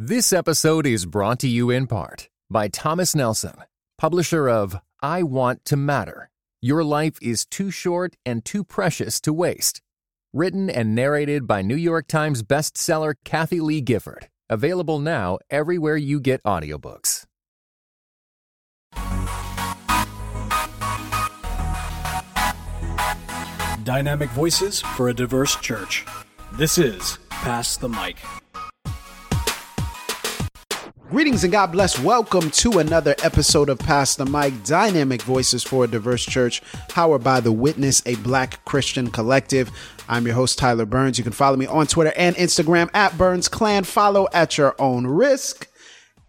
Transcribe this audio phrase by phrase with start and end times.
[0.00, 3.56] This episode is brought to you in part by Thomas Nelson,
[3.98, 6.30] publisher of I Want to Matter.
[6.62, 9.82] Your life is too short and too precious to waste.
[10.32, 14.28] Written and narrated by New York Times bestseller Kathy Lee Gifford.
[14.48, 17.24] Available now everywhere you get audiobooks.
[23.82, 26.06] Dynamic voices for a diverse church.
[26.52, 28.18] This is Pass the Mic.
[31.10, 31.98] Greetings and God bless.
[31.98, 37.24] Welcome to another episode of Pass the Mic Dynamic Voices for a Diverse Church, powered
[37.24, 39.70] by The Witness, a black Christian collective.
[40.06, 41.16] I'm your host, Tyler Burns.
[41.16, 43.84] You can follow me on Twitter and Instagram at Burns Clan.
[43.84, 45.66] Follow at your own risk.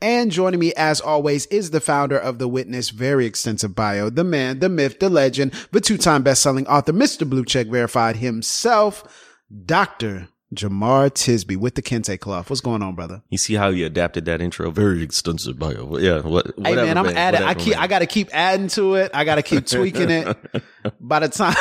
[0.01, 4.23] And joining me, as always, is the founder of The Witness, very extensive bio, the
[4.23, 7.29] man, the myth, the legend, the two time best selling author, Mr.
[7.29, 9.03] Blue Check Verified himself,
[9.65, 10.29] Dr.
[10.53, 12.49] Jemar Tisby with the Kente cloth.
[12.49, 13.21] What's going on, brother?
[13.29, 14.71] You see how you adapted that intro?
[14.71, 15.97] Very extensive bio.
[15.97, 16.21] Yeah.
[16.21, 17.43] What, hey man, I'm adding.
[17.43, 17.75] I keep.
[17.75, 17.83] Man.
[17.83, 19.11] I got to keep adding to it.
[19.13, 20.37] I got to keep tweaking it.
[20.99, 21.55] by the time,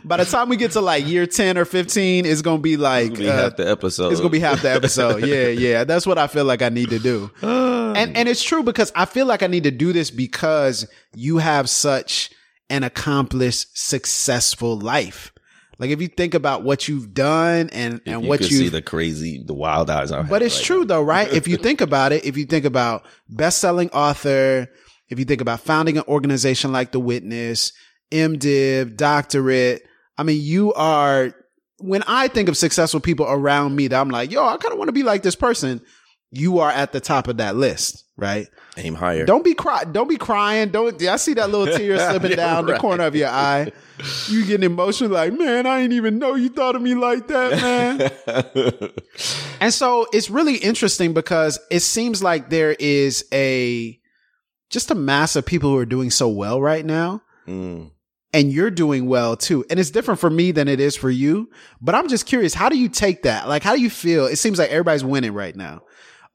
[0.04, 3.08] by the time we get to like year ten or fifteen, it's gonna be like
[3.08, 4.12] gonna be uh, half the episode.
[4.12, 5.24] It's gonna be half the episode.
[5.26, 5.82] yeah, yeah.
[5.82, 7.32] That's what I feel like I need to do.
[7.42, 11.38] and and it's true because I feel like I need to do this because you
[11.38, 12.30] have such
[12.68, 15.32] an accomplished, successful life.
[15.80, 18.82] Like if you think about what you've done and and you what you see the
[18.82, 20.12] crazy, the wild eyes.
[20.12, 20.84] I but it's right true now.
[20.84, 21.32] though, right?
[21.32, 24.68] if you think about it, if you think about best-selling author,
[25.08, 27.72] if you think about founding an organization like The Witness,
[28.12, 29.82] MDiv, doctorate,
[30.18, 31.34] I mean, you are.
[31.78, 34.78] When I think of successful people around me, that I'm like, yo, I kind of
[34.78, 35.80] want to be like this person.
[36.32, 38.46] You are at the top of that list, right?
[38.76, 39.26] Aim higher.
[39.26, 39.82] Don't be cry.
[39.82, 40.70] Don't be crying.
[40.70, 41.02] Don't.
[41.02, 42.74] I see that little tear slipping down right.
[42.74, 43.72] the corner of your eye.
[44.28, 48.10] You getting emotional, like man, I didn't even know you thought of me like that,
[48.26, 48.90] man.
[49.60, 53.98] and so it's really interesting because it seems like there is a
[54.70, 57.22] just a mass of people who are doing so well right now.
[57.48, 57.90] Mm.
[58.32, 59.64] And you're doing well too.
[59.68, 61.50] And it's different for me than it is for you.
[61.80, 63.48] But I'm just curious, how do you take that?
[63.48, 64.26] Like, how do you feel?
[64.26, 65.82] It seems like everybody's winning right now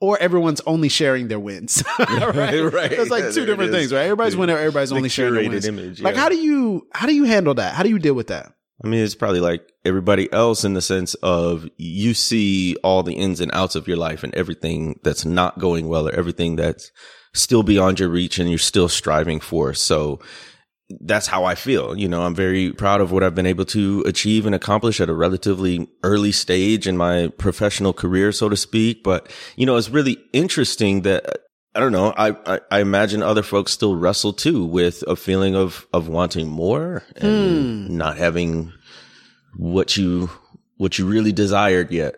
[0.01, 1.83] or everyone's only sharing their wins.
[2.00, 2.38] right?
[2.61, 2.91] right.
[2.91, 4.03] It's like two different things, right?
[4.03, 5.66] Everybody's winning, everybody's the only sharing their wins.
[5.66, 6.06] Image, yeah.
[6.06, 7.73] Like how do you how do you handle that?
[7.73, 8.53] How do you deal with that?
[8.84, 13.13] I mean, it's probably like everybody else in the sense of you see all the
[13.13, 16.91] ins and outs of your life and everything that's not going well or everything that's
[17.34, 19.73] still beyond your reach and you're still striving for.
[19.73, 20.19] So
[21.01, 21.97] that's how I feel.
[21.97, 25.09] You know, I'm very proud of what I've been able to achieve and accomplish at
[25.09, 29.03] a relatively early stage in my professional career, so to speak.
[29.03, 31.25] But, you know, it's really interesting that
[31.73, 32.13] I don't know.
[32.16, 36.47] I, I, I imagine other folks still wrestle too with a feeling of, of wanting
[36.47, 37.97] more and hmm.
[37.97, 38.72] not having
[39.57, 40.29] what you,
[40.78, 42.16] what you really desired yet.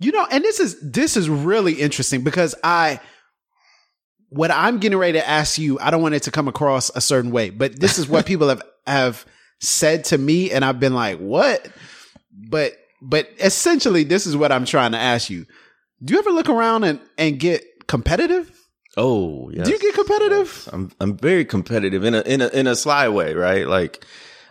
[0.00, 3.00] You know, and this is, this is really interesting because I,
[4.30, 7.00] what I'm getting ready to ask you, I don't want it to come across a
[7.00, 9.26] certain way, but this is what people have have
[9.60, 11.70] said to me, and I've been like, "What?"
[12.32, 15.46] But but essentially, this is what I'm trying to ask you.
[16.02, 18.54] Do you ever look around and and get competitive?
[18.96, 19.62] Oh, yeah.
[19.62, 20.62] Do you get competitive?
[20.64, 20.68] Yes.
[20.72, 23.66] I'm I'm very competitive in a in a in a sly way, right?
[23.66, 24.04] Like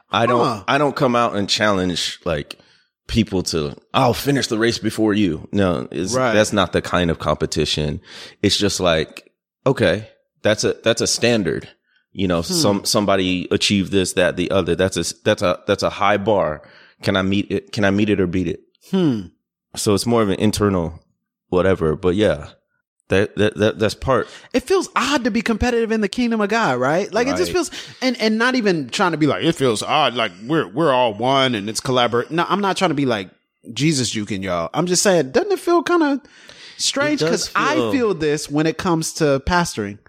[0.09, 0.63] I don't huh.
[0.67, 2.57] I don't come out and challenge like
[3.07, 5.47] people to I'll finish the race before you.
[5.51, 6.33] No, right.
[6.33, 8.01] that's not the kind of competition.
[8.41, 9.26] It's just like
[9.67, 10.09] okay,
[10.41, 11.69] that's a that's a standard.
[12.11, 12.53] You know, hmm.
[12.53, 14.75] some somebody achieved this, that, the other.
[14.75, 16.63] That's a that's a that's a high bar.
[17.03, 17.72] Can I meet it?
[17.72, 18.61] Can I meet it or beat it?
[18.89, 19.27] Hmm.
[19.75, 21.00] So it's more of an internal
[21.50, 21.95] whatever.
[21.95, 22.50] But yeah,
[23.09, 24.27] that, that, that that's part.
[24.53, 27.11] It feels odd to be competitive in the kingdom of God, right?
[27.11, 27.35] Like right.
[27.35, 30.31] it just feels, and and not even trying to be like it feels odd, like
[30.45, 32.31] we're we're all one and it's collaborate.
[32.31, 33.29] No, I'm not trying to be like
[33.73, 34.69] Jesus juking y'all.
[34.73, 36.22] I'm just saying, doesn't it feel kind of
[36.77, 37.63] strange because feel...
[37.63, 39.99] I feel this when it comes to pastoring.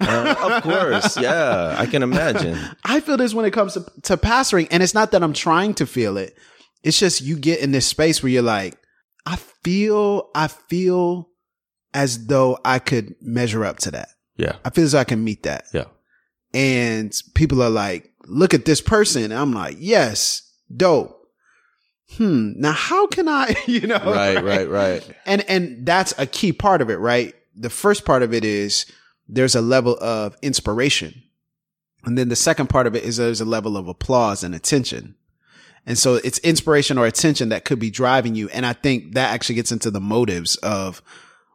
[0.00, 2.58] uh, of course, yeah, I can imagine.
[2.84, 5.74] I feel this when it comes to, to pastoring, and it's not that I'm trying
[5.74, 6.36] to feel it.
[6.82, 8.78] It's just you get in this space where you're like,
[9.26, 11.28] I feel, I feel
[11.92, 14.08] as though I could measure up to that.
[14.36, 15.64] Yeah, I feel as though I can meet that.
[15.74, 15.86] Yeah,
[16.54, 19.24] and people are like, look at this person.
[19.24, 20.42] And I'm like, yes,
[20.74, 21.17] dope
[22.10, 23.98] hmm, now how can I, you know?
[23.98, 25.10] Right, right, right, right.
[25.26, 27.34] And, and that's a key part of it, right?
[27.56, 28.86] The first part of it is
[29.28, 31.22] there's a level of inspiration.
[32.04, 35.16] And then the second part of it is there's a level of applause and attention.
[35.84, 38.48] And so it's inspiration or attention that could be driving you.
[38.50, 41.02] And I think that actually gets into the motives of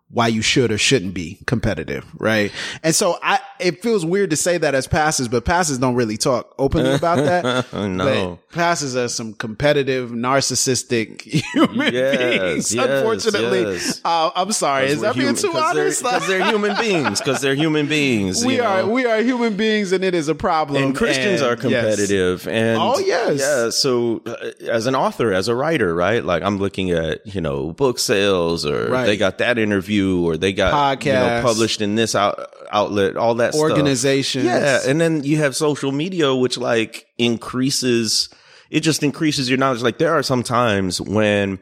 [0.09, 2.05] why you should or shouldn't be competitive.
[2.19, 2.51] Right.
[2.83, 6.17] And so I, it feels weird to say that as passes, but passes don't really
[6.17, 7.73] talk openly about that.
[7.73, 8.39] no.
[8.49, 11.21] But pastors are some competitive, narcissistic
[11.53, 12.75] human Yes, beings.
[12.75, 14.01] yes, Unfortunately, yes.
[14.05, 14.87] Uh, I'm sorry.
[14.87, 16.01] Is that being too honest?
[16.03, 17.19] Because they're, human beings.
[17.19, 18.45] Because they're human beings.
[18.45, 18.89] we are know?
[18.89, 20.81] we are human beings, and it is a problem.
[20.83, 22.47] and Christians And are competitive.
[22.47, 23.39] And Oh, yes.
[23.39, 23.69] yeah.
[23.69, 26.23] So uh, as an author, as a writer, right?
[26.23, 29.05] Like I'm looking at you know book sales, or Right.
[29.05, 33.35] they got that interview, or they got you know published in this out, outlet, all
[33.35, 34.45] that Organizations.
[34.45, 38.29] Yeah, and then you have social media, which like increases.
[38.69, 39.81] It just increases your knowledge.
[39.81, 41.59] Like there are some times when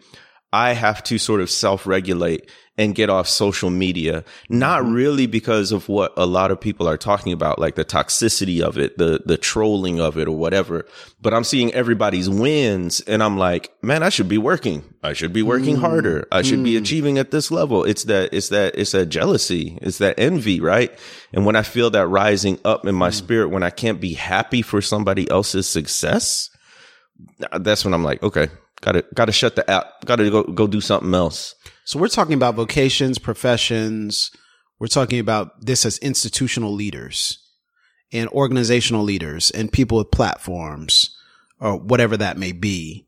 [0.53, 4.93] I have to sort of self regulate and get off social media, not Mm-hmm.
[4.93, 8.77] really because of what a lot of people are talking about, like the toxicity of
[8.77, 10.85] it, the, the trolling of it or whatever.
[11.21, 14.83] But I'm seeing everybody's wins and I'm like, man, I should be working.
[15.03, 15.81] I should be working Mm.
[15.81, 16.27] harder.
[16.31, 17.83] I should be achieving at this level.
[17.83, 19.77] It's that, it's that, it's that jealousy.
[19.81, 20.97] It's that envy, right?
[21.33, 23.13] And when I feel that rising up in my Mm.
[23.15, 26.49] spirit, when I can't be happy for somebody else's success,
[27.59, 28.47] that's when I'm like, okay,
[28.79, 30.05] gotta, gotta shut the app.
[30.05, 31.53] Gotta go, go do something else.
[31.85, 34.31] So we're talking about vocations, professions.
[34.79, 37.37] We're talking about this as institutional leaders
[38.11, 41.15] and organizational leaders and people with platforms
[41.59, 43.07] or whatever that may be.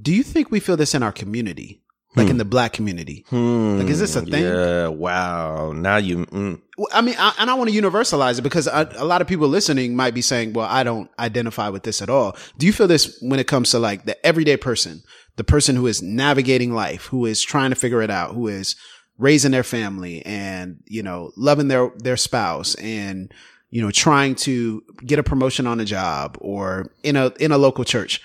[0.00, 1.80] Do you think we feel this in our community?
[2.16, 3.24] Like in the black community?
[3.32, 4.44] Like, is this a thing?
[4.44, 4.86] Yeah.
[4.86, 5.72] Wow.
[5.72, 8.82] Now you, mm, Well, I mean, I, and I want to universalize it because I,
[8.94, 12.08] a lot of people listening might be saying, well, I don't identify with this at
[12.08, 12.36] all.
[12.56, 15.02] Do you feel this when it comes to like the everyday person,
[15.36, 18.76] the person who is navigating life, who is trying to figure it out, who is
[19.18, 23.32] raising their family and, you know, loving their, their spouse and,
[23.70, 27.58] you know, trying to get a promotion on a job or in a, in a
[27.58, 28.20] local church?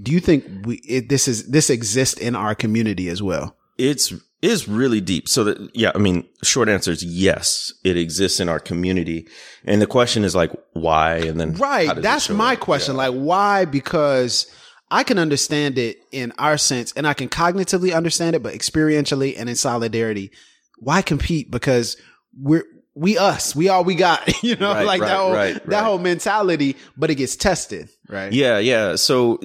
[0.00, 3.56] Do you think we, it, this is, this exists in our community as well?
[3.78, 4.12] it's,
[4.42, 5.28] is really deep.
[5.28, 9.28] So that, yeah, I mean, short answer is yes, it exists in our community.
[9.64, 11.16] And the question is like, why?
[11.16, 11.94] And then, Right.
[11.94, 12.60] That's my up?
[12.60, 12.96] question.
[12.96, 13.08] Yeah.
[13.08, 13.64] Like, why?
[13.64, 14.52] Because
[14.92, 19.34] I can understand it in our sense and I can cognitively understand it, but experientially
[19.38, 20.30] and in solidarity,
[20.78, 21.50] why compete?
[21.50, 21.96] Because
[22.38, 25.66] we're, we us, we all we got, you know, Right, like that whole, right, that
[25.66, 25.82] right.
[25.82, 28.34] whole mentality, but it gets tested, right?
[28.34, 28.96] Yeah, yeah.
[28.96, 29.40] So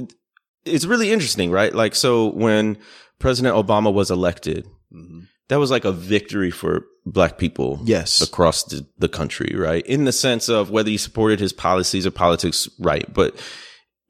[0.65, 1.73] it's really interesting, right?
[1.73, 2.77] Like, so when
[3.19, 5.21] President Obama was elected, mm-hmm.
[5.47, 7.79] that was like a victory for black people.
[7.85, 8.21] Yes.
[8.21, 9.85] Across the, the country, right?
[9.85, 13.05] In the sense of whether you supported his policies or politics, right?
[13.13, 13.39] But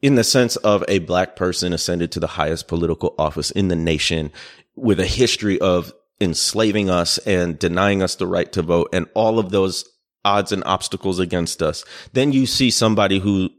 [0.00, 3.76] in the sense of a black person ascended to the highest political office in the
[3.76, 4.30] nation
[4.76, 9.38] with a history of enslaving us and denying us the right to vote and all
[9.38, 9.84] of those
[10.24, 11.84] odds and obstacles against us.
[12.12, 13.50] Then you see somebody who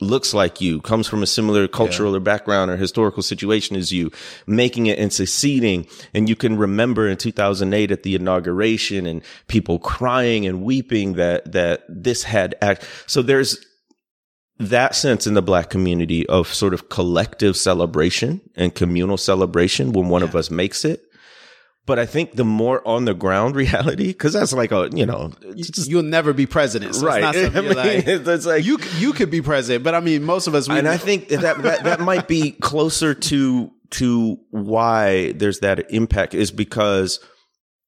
[0.00, 4.10] looks like you, comes from a similar cultural or background or historical situation as you,
[4.46, 5.86] making it and succeeding.
[6.12, 11.50] And you can remember in 2008 at the inauguration and people crying and weeping that,
[11.52, 12.86] that this had act.
[13.06, 13.64] So there's
[14.58, 20.08] that sense in the black community of sort of collective celebration and communal celebration when
[20.08, 21.02] one of us makes it.
[21.84, 25.32] But I think the more on the ground reality, cause that's like a, you know,
[25.54, 26.94] just- You'll never be president.
[26.96, 27.22] So right.
[27.22, 30.00] It's not something I mean, like, it's like, you, you could be president, but I
[30.00, 33.70] mean, most of us, we and I think that, that that might be closer to
[33.88, 37.20] to why there's that impact is because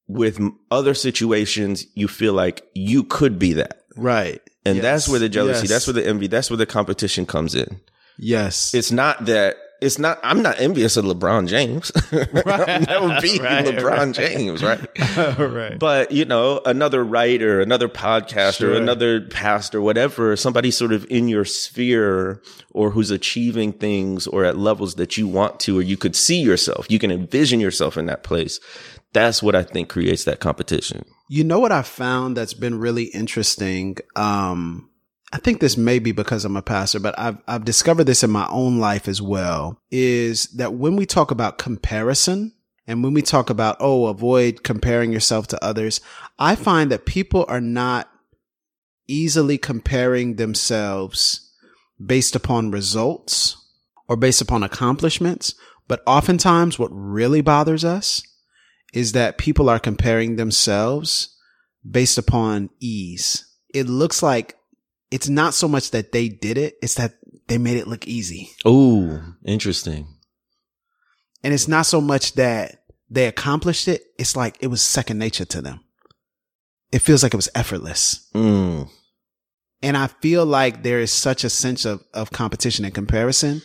[0.07, 0.41] with
[0.71, 4.41] other situations you feel like you could be that right.
[4.69, 4.83] And Yes.
[4.83, 5.69] that's where the jealousy Yes.
[5.71, 7.81] that's where the envy that's where the competition comes in
[8.19, 8.75] yes.
[8.75, 13.65] it's not that it's not i'm not envious of lebron james i'll never be Right,
[13.65, 14.81] lebron james right
[15.39, 15.79] right.
[15.79, 18.75] but you know, another writer, another podcaster, Sure.
[18.75, 22.43] another pastor, whatever, somebody sort of in your sphere
[22.73, 26.41] or who's achieving things or at levels that you want to, or you could see
[26.41, 28.59] yourself, you can envision yourself in that place.
[29.13, 31.05] That's what I think creates that competition.
[31.29, 33.97] You know what I found that's been really interesting?
[34.17, 34.91] Um,
[35.33, 38.31] I think this may be because I'm a pastor, but I've, I've discovered this in
[38.31, 42.53] my own life as well is that when we talk about comparison
[42.87, 46.01] and when we talk about, oh, avoid comparing yourself to others,
[46.39, 48.11] I find that people are not
[49.07, 51.53] easily comparing themselves
[52.05, 53.57] based upon results
[54.09, 55.55] or based upon accomplishments.
[55.89, 58.23] But oftentimes what really bothers us
[58.93, 61.37] is that people are comparing themselves
[61.89, 63.45] based upon ease.
[63.75, 64.57] It looks like
[65.11, 67.15] it's not so much that they did it, it's that
[67.49, 68.51] they made it look easy.
[68.65, 70.07] Oh, interesting.
[71.43, 75.47] And it's not so much that they accomplished it, it's like it was second nature
[75.47, 75.81] to them.
[76.93, 78.29] It feels like it was effortless.
[78.35, 78.89] Mm.
[79.83, 83.63] And I feel like there is such a sense of, of competition and comparison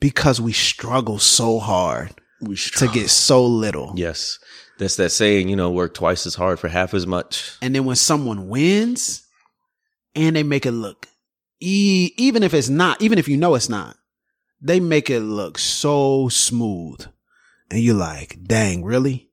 [0.00, 3.92] because we struggle so hard we to get so little.
[3.96, 4.38] Yes.
[4.78, 7.56] That's that saying, you know, work twice as hard for half as much.
[7.62, 9.26] And then when someone wins
[10.14, 11.06] and they make it look,
[11.60, 13.96] e- even if it's not, even if you know it's not,
[14.60, 17.06] they make it look so smooth.
[17.70, 19.30] And you're like, dang, really?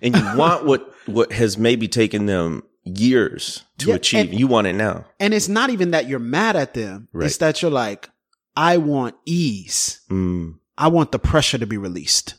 [0.00, 4.30] And you want what, what has maybe taken them years to yeah, achieve.
[4.30, 5.06] And, you want it now.
[5.18, 7.08] And it's not even that you're mad at them.
[7.12, 7.26] Right.
[7.26, 8.10] It's that you're like,
[8.56, 10.00] I want ease.
[10.10, 10.58] Mm.
[10.82, 12.34] I want the pressure to be released.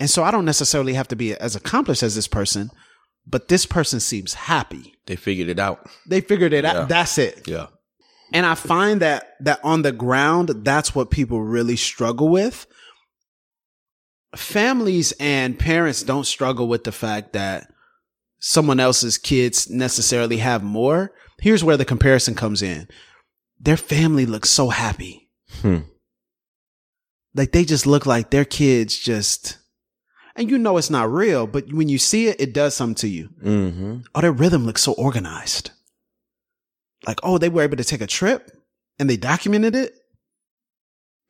[0.00, 2.72] And so I don't necessarily have to be as accomplished as this person,
[3.24, 4.96] but this person seems happy.
[5.06, 5.88] They figured it out.
[6.08, 6.80] They figured it yeah.
[6.80, 6.88] out.
[6.88, 7.46] That's it.
[7.46, 7.68] Yeah.
[8.32, 12.66] And I find that that on the ground, that's what people really struggle with.
[14.34, 17.72] Families and parents don't struggle with the fact that
[18.40, 21.12] someone else's kids necessarily have more.
[21.38, 22.88] Here's where the comparison comes in.
[23.60, 25.30] Their family looks so happy.
[25.62, 25.82] Hmm.
[27.34, 29.58] Like they just look like their kids just,
[30.36, 33.08] and you know it's not real, but when you see it, it does something to
[33.08, 33.28] you.
[33.42, 33.98] Mm-hmm.
[34.14, 35.70] Oh, their rhythm looks so organized.
[37.06, 38.50] Like, oh, they were able to take a trip
[38.98, 39.94] and they documented it.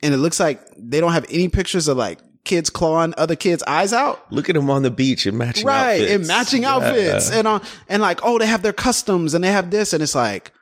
[0.02, 3.62] And it looks like they don't have any pictures of like kids clawing other kids'
[3.62, 4.30] eyes out.
[4.30, 5.84] Look at them on the beach in matching outfits.
[5.87, 6.12] right, outfits.
[6.12, 6.75] in matching yeah.
[6.75, 7.30] outfits.
[7.30, 9.92] And uh, and like, oh, they have their customs and they have this.
[9.92, 10.52] And it's like,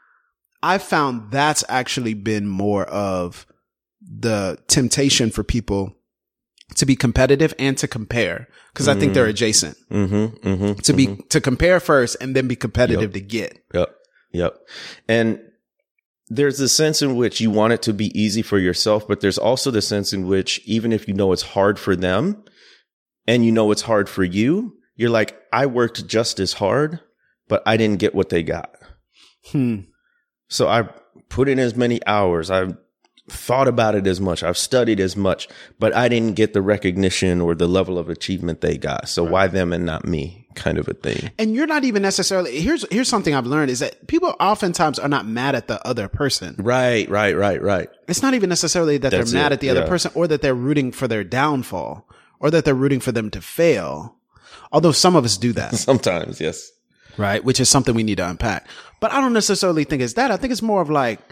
[0.63, 3.47] I found that's actually been more of
[4.11, 5.95] the temptation for people
[6.77, 8.97] to be competitive and to compare because mm-hmm.
[8.97, 9.31] I think they're mm-hmm.
[9.31, 9.77] adjacent.
[9.91, 11.27] Mm-hmm, mm-hmm, to be mm-hmm.
[11.29, 13.13] to compare first and then be competitive yep.
[13.13, 13.65] to get.
[13.75, 13.95] Yep,
[14.33, 14.55] yep.
[15.09, 15.41] And
[16.29, 19.39] there's the sense in which you want it to be easy for yourself, but there's
[19.39, 22.43] also the sense in which even if you know it's hard for them
[23.27, 27.01] and you know it's hard for you, you're like, I worked just as hard,
[27.49, 28.75] but I didn't get what they got.
[29.51, 29.81] Hmm.
[30.49, 30.89] So I
[31.29, 32.51] put in as many hours.
[32.51, 32.77] I've
[33.29, 34.43] thought about it as much.
[34.43, 35.49] I've studied as much,
[35.79, 39.09] but I didn't get the recognition or the level of achievement they got.
[39.09, 39.33] So right.
[39.33, 41.31] why them and not me kind of a thing.
[41.39, 45.09] And you're not even necessarily, here's, here's something I've learned is that people oftentimes are
[45.09, 46.57] not mad at the other person.
[46.59, 47.89] Right, right, right, right.
[48.09, 49.55] It's not even necessarily that That's they're mad it.
[49.55, 49.89] at the other yeah.
[49.89, 52.07] person or that they're rooting for their downfall
[52.41, 54.17] or that they're rooting for them to fail.
[54.73, 55.75] Although some of us do that.
[55.77, 56.71] Sometimes, yes.
[57.17, 57.45] Right.
[57.45, 58.69] Which is something we need to unpack.
[59.01, 60.31] But I don't necessarily think it's that.
[60.31, 61.32] I think it's more of like,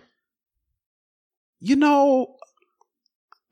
[1.61, 2.37] you know,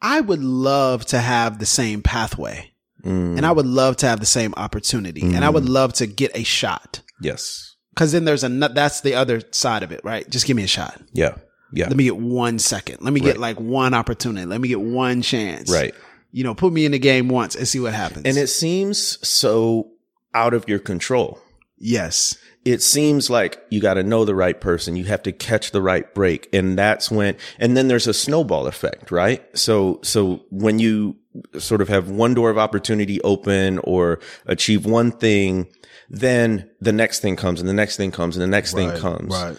[0.00, 2.72] I would love to have the same pathway.
[3.04, 3.36] Mm.
[3.36, 5.22] And I would love to have the same opportunity.
[5.22, 5.36] Mm.
[5.36, 5.68] And I would mm.
[5.68, 7.02] love to get a shot.
[7.20, 7.76] Yes.
[7.94, 10.28] Cause then there's a, that's the other side of it, right?
[10.28, 11.00] Just give me a shot.
[11.12, 11.36] Yeah.
[11.72, 11.88] Yeah.
[11.88, 12.98] Let me get one second.
[13.02, 13.26] Let me right.
[13.26, 14.46] get like one opportunity.
[14.46, 15.70] Let me get one chance.
[15.70, 15.94] Right.
[16.30, 18.24] You know, put me in the game once and see what happens.
[18.24, 19.90] And it seems so
[20.34, 21.40] out of your control.
[21.76, 22.36] Yes
[22.72, 24.94] it seems like you got to know the right person.
[24.94, 26.48] You have to catch the right break.
[26.52, 29.42] And that's when, and then there's a snowball effect, right?
[29.56, 31.16] So, so when you
[31.58, 35.66] sort of have one door of opportunity open or achieve one thing,
[36.10, 39.00] then the next thing comes and the next thing comes and the next right, thing
[39.00, 39.32] comes.
[39.32, 39.56] Right.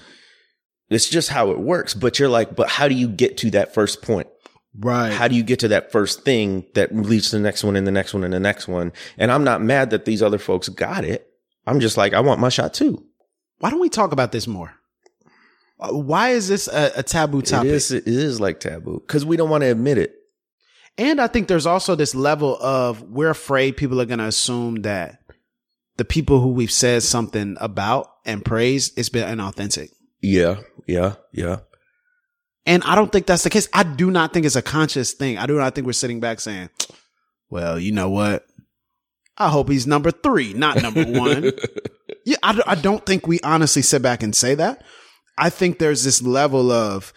[0.90, 1.96] It's just how it works.
[1.96, 4.28] But you're like, but how do you get to that first point?
[4.78, 5.12] Right.
[5.12, 7.88] How do you get to that first thing that leads to the next one and
[7.88, 8.94] the next one and the next one?
[9.18, 11.29] And I'm not mad that these other folks got it.
[11.70, 13.06] I'm just like, I want my shot too.
[13.60, 14.74] Why don't we talk about this more?
[15.80, 17.70] Uh, why is this a, a taboo topic?
[17.70, 20.16] It is, it is like taboo because we don't want to admit it.
[20.98, 24.82] And I think there's also this level of we're afraid people are going to assume
[24.82, 25.20] that
[25.98, 29.92] the people who we've said something about and praised it's been inauthentic.
[30.22, 30.58] Yeah,
[30.88, 31.60] yeah, yeah.
[32.66, 33.70] And I don't think that's the case.
[33.74, 35.38] I do not think it's a conscious thing.
[35.38, 36.70] I do not think we're sitting back saying,
[37.50, 38.46] well, you know what?
[39.40, 41.52] I hope he's number three, not number one.
[42.26, 44.84] yeah, I, I don't think we honestly sit back and say that.
[45.38, 47.14] I think there's this level of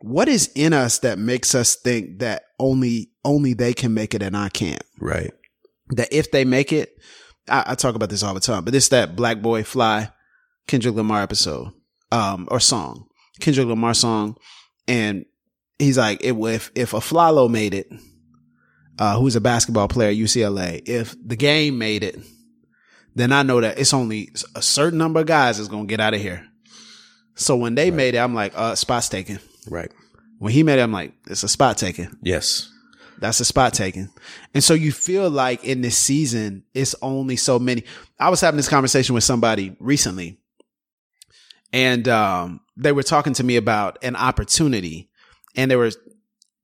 [0.00, 4.22] what is in us that makes us think that only only they can make it
[4.22, 4.82] and I can't.
[5.00, 5.32] Right.
[5.90, 6.90] That if they make it,
[7.48, 10.10] I, I talk about this all the time, but it's that Black Boy Fly
[10.66, 11.72] Kendrick Lamar episode,
[12.10, 13.06] um, or song,
[13.40, 14.36] Kendrick Lamar song,
[14.88, 15.24] and
[15.78, 17.88] he's like, if if Afflalo made it,
[18.98, 22.18] uh, who's a basketball player at UCLA, if the game made it,
[23.14, 26.14] then I know that it's only a certain number of guys that's gonna get out
[26.14, 26.46] of here.
[27.34, 27.96] So when they right.
[27.96, 29.38] made it, I'm like, uh, spot's taken.
[29.68, 29.92] Right.
[30.38, 32.18] When he made it, I'm like, it's a spot taken.
[32.22, 32.70] Yes.
[33.18, 34.10] That's a spot taken.
[34.52, 37.84] And so you feel like in this season, it's only so many.
[38.18, 40.38] I was having this conversation with somebody recently
[41.72, 45.10] and, um, they were talking to me about an opportunity
[45.54, 45.90] and they were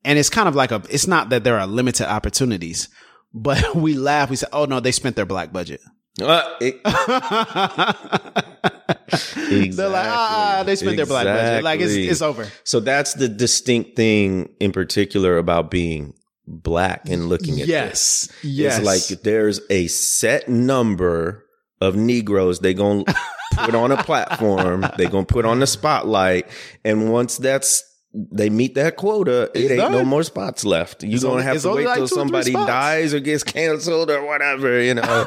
[0.04, 2.88] and it's kind of like a, it's not that there are limited opportunities,
[3.32, 4.30] but we laugh.
[4.30, 5.80] We say, oh no, they spent their black budget.
[6.20, 9.68] Uh, it, exactly.
[9.70, 10.96] They're like, ah, they spent exactly.
[10.96, 11.64] their black budget.
[11.64, 12.48] Like it's, it's over.
[12.64, 16.14] So that's the distinct thing in particular about being
[16.46, 18.44] black and looking at yes, this.
[18.44, 18.78] yes.
[18.78, 21.46] It's like there's a set number
[21.80, 23.04] of Negroes they gonna
[23.54, 24.86] put on a platform.
[24.98, 26.46] They gonna put on the spotlight,
[26.84, 27.82] and once that's
[28.14, 31.02] they meet that quota, it It's ain't no more spots left.
[31.02, 34.82] You're gonna have to wait like till two somebody dies or gets canceled or whatever.
[34.82, 35.24] You know,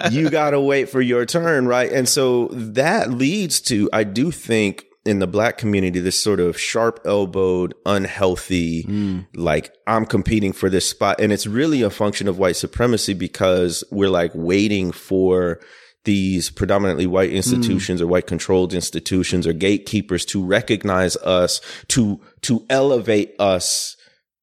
[0.10, 1.92] you gotta wait for your turn, right?
[1.92, 4.86] And so that leads to, I do think.
[5.06, 9.26] In the black community, this sort of sharp elbowed, unhealthy, Mm.
[9.34, 11.18] like I'm competing for this spot.
[11.22, 15.58] And it's really a function of white supremacy because we're like waiting for
[16.04, 22.64] these predominantly white institutions or white controlled institutions or gatekeepers to recognize us, to, to
[22.70, 23.96] elevate us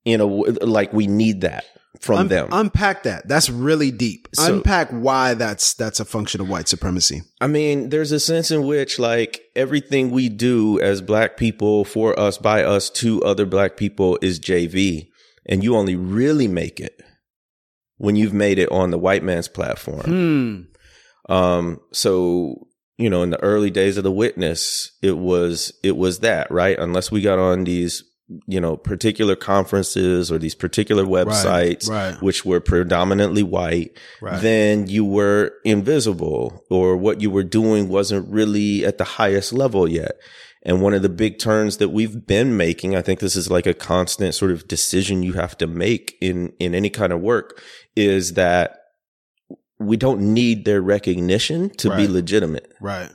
[0.06, 1.66] in a, like we need that
[2.00, 2.48] from Un- them.
[2.52, 3.28] Unpack that.
[3.28, 4.28] That's really deep.
[4.34, 7.22] So- Unpack why that's that's a function of white supremacy.
[7.42, 12.18] I mean, there's a sense in which like everything we do as black people for
[12.20, 15.08] us, by us, to other black people is JV.
[15.48, 17.02] And you only really make it
[17.98, 20.02] when you've made it on the white man's platform.
[20.02, 20.62] Hmm.
[21.30, 22.68] Um, so,
[22.98, 26.78] you know, in the early days of the witness, it was, it was that, right?
[26.80, 28.04] Unless we got on these,
[28.48, 32.22] you know, particular conferences or these particular websites, right.
[32.22, 34.42] which were predominantly white, Right.
[34.42, 39.88] then you were invisible or what you were doing wasn't really at the highest level
[39.88, 40.14] yet.
[40.64, 43.66] And one of the big turns that we've been making, I think this is like
[43.66, 47.62] a constant sort of decision you have to make in, in any kind of work
[47.96, 48.80] is that
[49.80, 52.74] we don't need their recognition to be legitimate.
[52.82, 53.10] Right.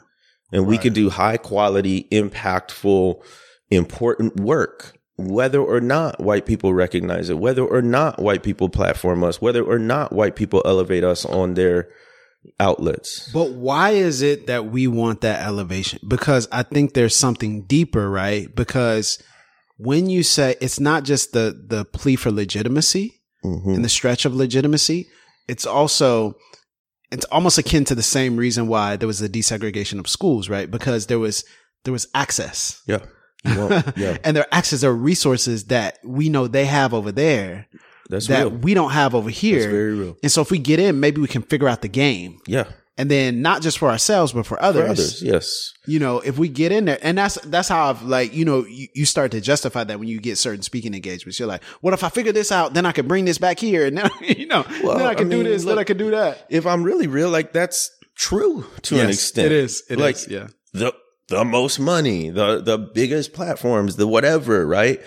[0.53, 0.83] And we Right.
[0.83, 3.17] could do high quality, impactful,
[3.71, 9.25] important work, whether or not white people recognize it, whether or not white people platform
[9.25, 11.89] us, whether or not white people elevate us on their
[12.61, 13.31] outlets.
[13.33, 16.01] But why is it that we want that elevation?
[16.07, 18.55] Because I think there's something deeper, right?
[18.55, 19.19] Because
[19.79, 23.75] when you say it's not just the the plea for legitimacy Mhm.
[23.77, 25.09] and the stretch of legitimacy,
[25.49, 26.35] it's also
[27.13, 30.71] it's almost akin to the same reason why there was the desegregation of schools, right?
[30.71, 31.45] Because there was
[31.85, 32.81] there was access.
[32.87, 32.99] Yeah.
[33.45, 34.19] Want- yeah.
[34.25, 37.67] and their access are resources that we know they have over there
[38.09, 38.51] That's that real.
[38.51, 39.59] we don't have over here.
[39.61, 40.17] That's very real.
[40.23, 42.39] And so if we get in, maybe we can figure out the game.
[42.47, 42.65] Yeah.
[42.99, 44.85] And then not just for ourselves, but for others.
[44.85, 45.73] For others, yes.
[45.87, 48.67] You know, if we get in there, and that's that's how I've like, you know,
[48.67, 51.39] you, you start to justify that when you get certain speaking engagements.
[51.39, 52.75] You're like, what if I figure this out?
[52.75, 55.29] Then I can bring this back here, and then you know, Well, then I can
[55.29, 56.47] I do mean, this, then I can do that.
[56.51, 59.47] If I'm really real, like that's true to an extent.
[59.47, 59.83] it is.
[59.89, 60.49] It like is, yeah.
[60.75, 60.95] the
[61.29, 65.01] the most money, the the biggest platforms, the whatever, right?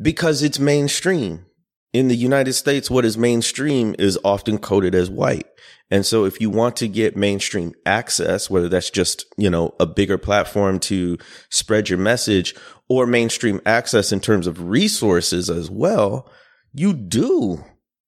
[0.00, 1.46] Because it's mainstream.
[1.92, 5.46] In the United States, what is mainstream is often coded as white.
[5.90, 9.84] And so if you want to get mainstream access, whether that's just, you know, a
[9.84, 11.18] bigger platform to
[11.50, 12.54] spread your message
[12.88, 16.30] or mainstream access in terms of resources as well,
[16.72, 17.62] you do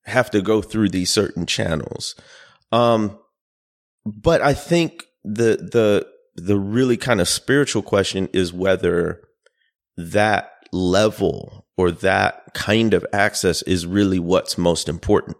[0.06, 2.14] have to go through these certain channels.
[2.72, 3.18] Um,
[4.06, 9.20] but I think the, the, the really kind of spiritual question is whether
[9.98, 15.36] that level or that kind of access is really what's most important.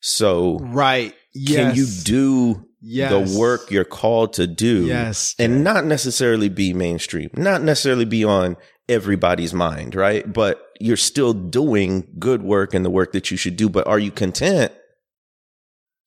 [0.00, 1.14] So Right.
[1.46, 3.10] can you do Yes.
[3.32, 5.34] the work you're called to do Yes.
[5.38, 8.56] and not necessarily be mainstream, not necessarily be on
[8.88, 10.30] everybody's mind, right?
[10.32, 13.68] But you're still doing good work and the work that you should do.
[13.68, 14.72] But are you content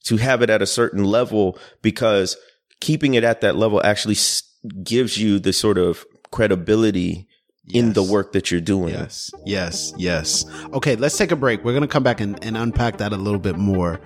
[0.05, 1.57] to have it at a certain level?
[1.81, 2.35] Because
[2.81, 4.17] keeping it at that level actually
[4.83, 7.27] gives you the sort of credibility
[7.69, 8.93] in the work that you're doing.
[8.93, 10.45] Yes, yes, yes.
[10.73, 11.63] Okay, let's take a break.
[11.63, 14.01] We're going to come back and, and unpack that a little bit more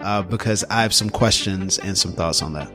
[0.00, 2.70] uh, because I have some questions and some thoughts on that.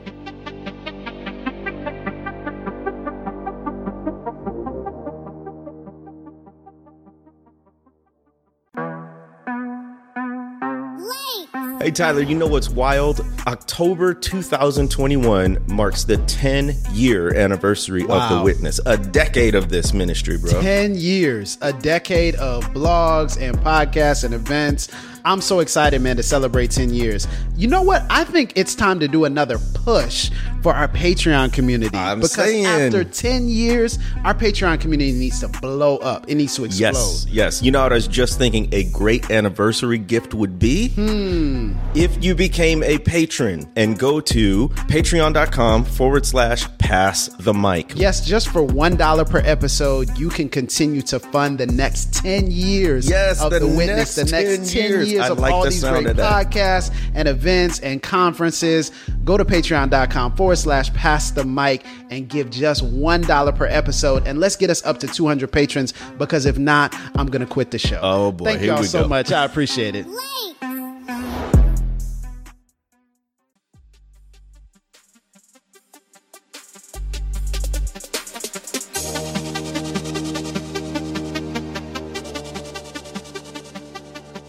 [11.86, 13.24] Hey, Tyler, you know what's wild?
[13.46, 20.36] October 2021 marks the 10 year anniversary of The Witness, a decade of this ministry,
[20.36, 20.60] bro.
[20.60, 24.88] 10 years, a decade of blogs and podcasts and events.
[25.26, 27.26] I'm so excited, man, to celebrate 10 years.
[27.56, 28.04] You know what?
[28.08, 30.30] I think it's time to do another push
[30.62, 31.96] for our Patreon community.
[31.98, 32.64] I'm because saying.
[32.64, 36.26] after 10 years, our Patreon community needs to blow up.
[36.28, 36.80] It needs to explode.
[36.80, 37.60] Yes, yes.
[37.62, 40.90] You know what I was just thinking a great anniversary gift would be?
[40.90, 41.74] Hmm.
[41.96, 47.92] If you became a patron and go to patreon.com forward slash pass the mic.
[47.96, 53.08] Yes, just for $1 per episode, you can continue to fund the next 10 years
[53.10, 55.15] Yes, of the the, witness, next the next 10 10 years, years.
[55.18, 58.90] Ideas I of like all the these great podcasts and events and conferences,
[59.24, 64.26] go to patreon.com forward slash pass the mic and give just $1 per episode.
[64.26, 67.70] And let's get us up to 200 patrons because if not, I'm going to quit
[67.70, 68.00] the show.
[68.02, 68.44] Oh, boy.
[68.44, 69.08] Thank y'all so go.
[69.08, 69.32] much.
[69.32, 70.06] I appreciate it.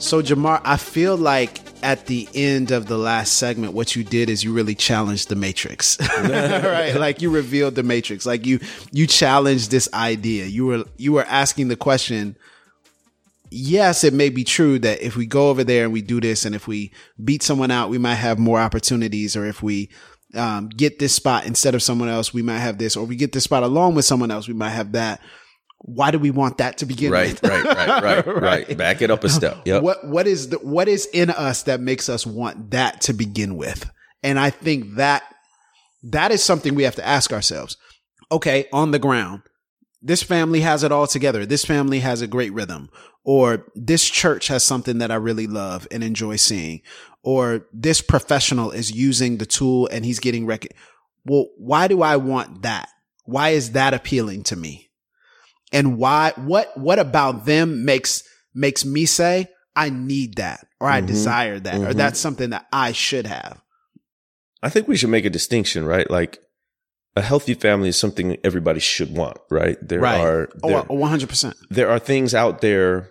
[0.07, 4.29] So, Jemar, I feel like at the end of the last segment, what you did
[4.29, 6.95] is you really challenged the matrix, right?
[6.97, 8.25] Like you revealed the matrix.
[8.25, 8.61] Like you,
[8.93, 10.45] you challenged this idea.
[10.45, 12.37] You were, you were asking the question.
[13.51, 16.45] Yes, it may be true that if we go over there and we do this,
[16.45, 19.35] and if we beat someone out, we might have more opportunities.
[19.35, 19.89] Or if we
[20.35, 22.95] um, get this spot instead of someone else, we might have this.
[22.95, 25.19] Or we get this spot along with someone else, we might have that.
[25.79, 27.43] Why do we want that to begin Right, with?
[27.43, 28.27] right, right, right,
[28.67, 28.77] right.
[28.77, 29.61] Back it up a um, step.
[29.65, 29.83] Yep.
[29.83, 33.57] What what is the what is in us that makes us want that to begin
[33.57, 33.89] with?
[34.23, 35.23] And I think that
[36.03, 37.77] that is something we have to ask ourselves.
[38.31, 39.43] Okay, on the ground,
[40.01, 41.45] this family has it all together.
[41.45, 42.89] This family has a great rhythm.
[43.23, 46.81] Or this church has something that I really love and enjoy seeing.
[47.23, 50.65] Or this professional is using the tool and he's getting rec.
[51.25, 52.87] Well, why do I want that?
[53.25, 54.86] Why is that appealing to me?
[55.71, 61.01] And why, what, what about them makes, makes me say, I need that or I
[61.01, 61.07] Mhm.
[61.07, 61.95] desire that or Mhm.
[61.95, 63.61] that's something that I should have.
[64.63, 66.09] I think we should make a distinction, right?
[66.09, 66.39] Like
[67.15, 69.77] a healthy family is something everybody should want, right?
[69.81, 70.19] There right.
[70.19, 71.55] are there, oh, 100%.
[71.69, 73.09] there are things out there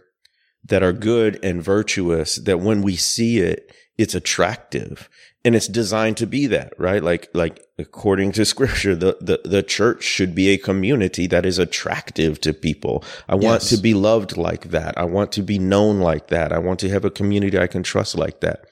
[0.64, 5.08] that are good and virtuous that when we see it, it's attractive
[5.46, 7.04] and it's designed to be that, right?
[7.04, 11.60] Like, like according to scripture, the, the, the church should be a community that is
[11.60, 13.04] attractive to people.
[13.28, 14.98] I want to be loved like that.
[14.98, 16.52] I want to be known like that.
[16.52, 18.64] I want to have a community I can trust like that.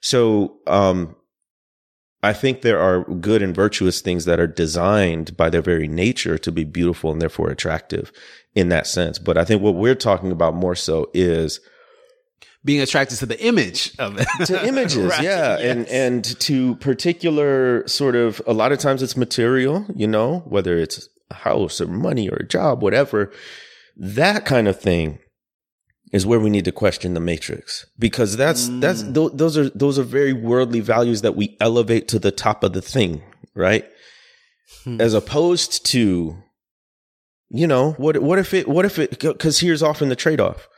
[0.00, 1.16] So, um,
[2.22, 6.38] I think there are good and virtuous things that are designed by their very nature
[6.38, 8.12] to be beautiful and therefore attractive
[8.54, 9.18] in that sense.
[9.18, 11.60] But I think what we're talking about more so is
[12.62, 14.28] Being attracted to the image of it.
[14.46, 15.90] to images, Right, yeah, and yes.
[15.90, 21.08] and to particular sort of a lot of times it's material, you know, whether it's
[21.30, 23.32] a house or money or a job, whatever.
[23.96, 25.20] That kind of thing
[26.12, 29.14] is where we need to question the matrix because that's that's Mm.
[29.14, 32.72] tho- those are those are very worldly values that we elevate to the top of
[32.74, 33.22] the thing,
[33.54, 33.84] right?
[34.84, 35.00] Hmm.
[35.00, 36.36] As opposed to
[37.48, 40.68] you know, what what if it what if it cuz here's often the trade-off.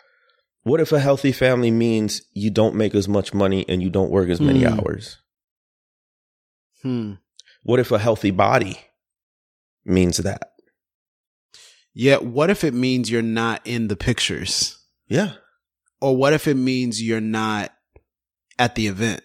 [0.64, 4.11] What if a healthy family means you don't make as much money and you don't
[4.11, 4.79] work as many Hmm.
[4.81, 5.18] hours?
[6.83, 7.12] Hmm.
[7.62, 8.79] What if a healthy body
[9.85, 10.53] means that?
[11.94, 12.16] Yeah.
[12.18, 14.79] What if it means you're not in the pictures?
[15.09, 15.33] Yeah.
[16.01, 17.72] Or what if it means you're not
[18.59, 19.22] at the event?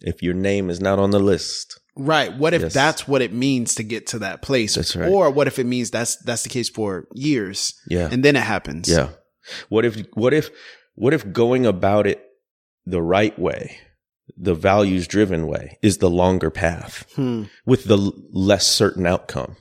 [0.00, 1.80] If your name is not on the list.
[1.96, 2.36] Right.
[2.36, 2.74] What if Yes.
[2.74, 4.74] that's what it means to get to that place?
[4.76, 5.08] That's right.
[5.10, 8.08] Or what if it means that's that's the case for years Yeah.
[8.10, 8.88] and then it happens?
[8.88, 9.10] Yeah.
[9.68, 10.50] What if what if
[10.94, 12.24] what if going about it
[12.86, 13.78] the right way,
[14.36, 17.44] the values driven way is the longer path Hmm.
[17.66, 19.56] with the less certain outcome?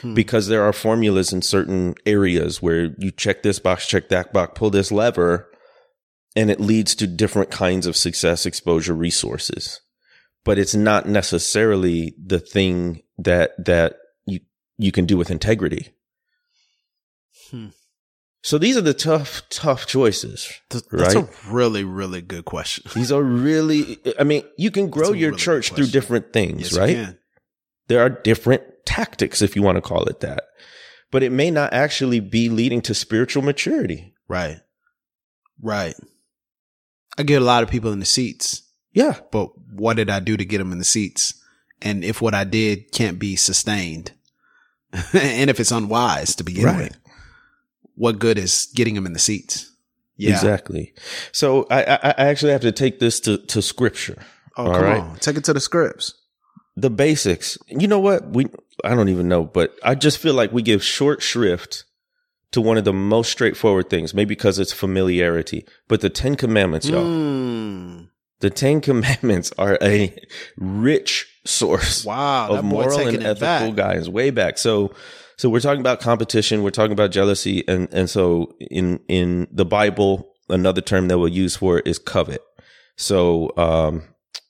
[0.00, 0.14] Hmm.
[0.14, 4.52] Because there are formulas in certain areas where you check this box, check that box,
[4.54, 5.50] pull this lever,
[6.36, 9.80] and it leads to different kinds of success, exposure, resources.
[10.44, 13.96] But it's not necessarily the thing that that
[14.26, 14.40] you
[14.78, 15.88] you can do with integrity.
[17.50, 17.68] Hmm.
[18.42, 20.48] So these are the tough, tough choices.
[20.70, 21.24] Th- That's Right.
[21.28, 22.84] a really, really good question.
[22.94, 26.72] These are really, I mean, you can grow your really church through different things, Yes,
[26.72, 26.94] you right?
[26.94, 27.18] can.
[27.88, 30.44] There are different tactics, if you want to call it that,
[31.10, 34.14] but it may not actually be leading to spiritual maturity.
[34.28, 34.60] Right.
[35.60, 35.96] Right.
[37.18, 39.18] I get a lot of people in the seats, Yeah.
[39.32, 41.34] but what did I do to get them in the seats?
[41.82, 44.12] And if what I did can't be sustained,
[45.12, 46.78] and if it's unwise to begin Right.
[46.90, 46.98] with,
[47.98, 49.70] what good is getting them in the seats?
[50.16, 50.30] Yeah.
[50.30, 50.94] Exactly.
[51.32, 54.22] So I, I, I actually have to take this to, to scripture.
[54.56, 55.00] Oh, All come right.
[55.00, 55.16] on.
[55.16, 56.14] Take it to the scripts.
[56.76, 57.58] The basics.
[57.68, 58.28] You know what?
[58.30, 58.46] We,
[58.84, 61.84] I don't even know, but I just feel like we give short shrift
[62.52, 66.88] to one of the most straightforward things, maybe because it's familiarity, but the 10 commandments,
[66.88, 67.04] y'all.
[67.04, 68.08] Mm.
[68.40, 70.16] The Ten Commandments are a
[70.56, 72.50] rich source Wow.
[72.50, 74.58] of moral and ethical guidance way back.
[74.58, 74.92] So,
[75.38, 76.62] so we're talking about competition.
[76.64, 77.66] We're talking about jealousy.
[77.68, 81.98] And, and so in, in the Bible, another term that we'll use for it is
[81.98, 82.42] covet.
[82.96, 84.02] So, um,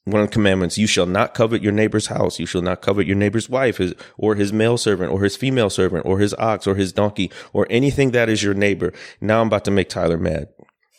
[0.04, 2.38] one of the commandments, you shall not covet your neighbor's house.
[2.38, 5.68] You shall not covet your neighbor's wife his, or his male servant or his female
[5.68, 8.94] servant or his ox or his donkey or anything that is your neighbor.
[9.20, 10.48] Now I'm about to make Tyler mad.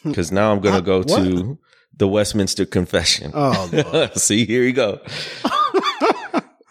[0.03, 1.07] because now I'm going to go what?
[1.07, 1.57] to
[1.97, 3.31] the Westminster Confession.
[3.33, 5.01] Oh, See, here you go.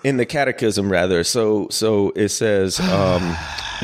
[0.05, 1.25] In the catechism, rather.
[1.25, 3.37] So, so it says, um,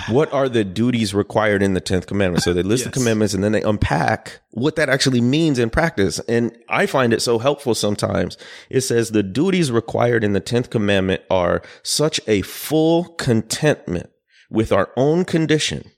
[0.09, 2.45] what are the duties required in the 10th commandment?
[2.45, 6.19] So they list the commandments and then they unpack what that actually means in practice.
[6.21, 8.37] And I find it so helpful sometimes.
[8.71, 14.11] It says the duties required in the 10th commandment are such a full contentment
[14.51, 15.91] with our own condition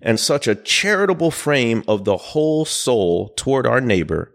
[0.00, 4.32] and such a charitable frame of the whole soul toward our neighbor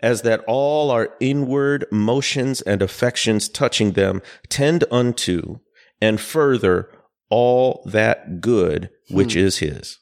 [0.00, 5.58] as that all our inward motions and affections touching them tend unto
[6.00, 6.90] and further
[7.30, 9.40] all that good which hmm.
[9.40, 9.98] is his.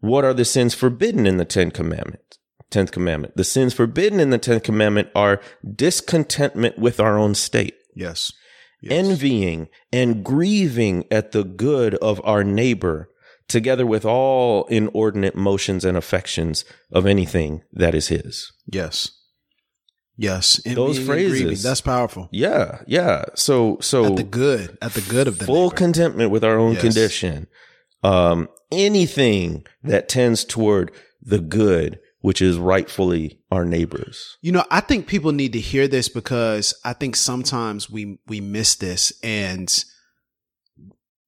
[0.00, 2.38] What are the sins forbidden in the Ten Commandments?
[2.72, 3.36] Tenth commandment.
[3.36, 5.40] The sins forbidden in the Tenth Commandment are
[5.76, 8.32] discontentment with our own state yes.
[8.90, 13.10] envying and grieving at the good of our neighbor,
[13.52, 18.52] together with all inordinate motions and affections of anything that is his.
[18.66, 19.10] Yes.
[20.16, 20.60] Yes.
[20.64, 21.62] Those phrases.
[21.62, 22.28] That's powerful.
[22.32, 23.24] Yeah, yeah.
[23.34, 24.76] So, so At the good.
[24.82, 25.76] At the good of the full neighbor.
[25.76, 26.82] contentment with our own Yes.
[26.82, 27.46] condition.
[28.02, 30.90] Um, anything that tends toward
[31.22, 34.36] the good, which is rightfully our neighbors.
[34.42, 38.40] You know, I think people need to hear this because I think sometimes we we
[38.40, 39.72] miss this and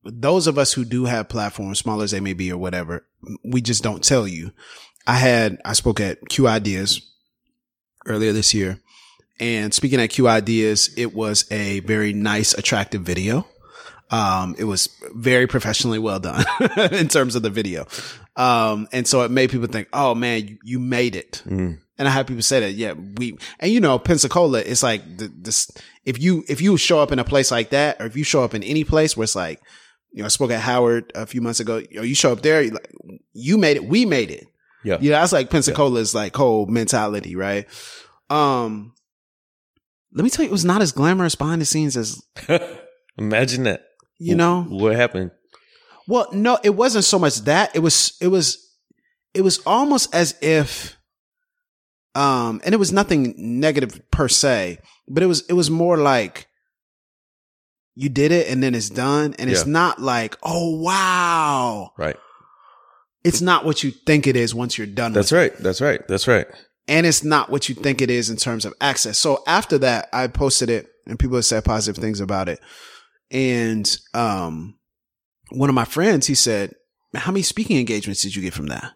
[0.04, 3.06] those of us who do have platforms, small as they may be or whatever,
[3.44, 4.52] we just don't tell you.
[5.06, 7.00] I had I spoke at Q Ideas
[8.06, 8.80] earlier this year.
[9.40, 13.46] And speaking at Q Ideas, it was a very nice, attractive video.
[14.10, 16.44] Um, it was very professionally well done
[16.92, 17.86] in terms of the video.
[18.36, 21.42] Um, and so it made people think, oh man, you, made it.
[21.46, 21.80] Mm.
[21.98, 25.32] And I had people say that, yeah, we, and you know, Pensacola, it's like the,
[25.34, 25.70] this,
[26.04, 28.44] if you, if you show up in a place like that, or if you show
[28.44, 29.60] up in any place where it's like,
[30.14, 32.40] you know, I spoke at Howard a few months ago, you, know, you show up
[32.42, 32.88] there, like,
[33.32, 34.46] you made it, we made it.
[34.84, 34.98] Yeah.
[35.00, 37.66] You know, that's like Pensacola's like whole mentality, right?
[38.30, 38.94] Um,
[40.12, 42.22] let me tell you, it was not as glamorous behind the scenes as,
[43.18, 43.86] Imagine that.
[44.18, 45.32] you know, What happened?
[46.06, 47.74] well, no, it wasn't so much that.
[47.74, 48.70] It was, it was,
[49.34, 50.96] it was almost as if,
[52.14, 56.46] um, and it was nothing negative per se, but it was, it was more like
[57.94, 59.34] you did it and then it's done.
[59.38, 61.92] And it's not like, oh, wow.
[61.96, 62.16] Right.
[63.22, 65.52] It's not what you think it is once you're done That's with it.
[65.52, 65.62] right.
[65.62, 66.06] That's right.
[66.08, 66.46] That's right.
[66.88, 69.16] And it's not what you think it is in terms of access.
[69.16, 72.60] So after that, I posted it and people have said positive things about it.
[73.30, 74.76] And, um,
[75.50, 76.74] one of my friends, he said,
[77.14, 78.92] how many speaking engagements did you get from that?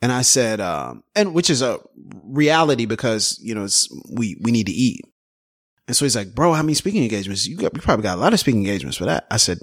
[0.00, 1.80] And I said, um, and which is a
[2.24, 5.00] reality because, you know, it's, we, we need to eat.
[5.88, 7.46] And so he's like, bro, how many speaking engagements?
[7.46, 9.26] You got, you probably got a lot of speaking engagements for that.
[9.30, 9.58] I said,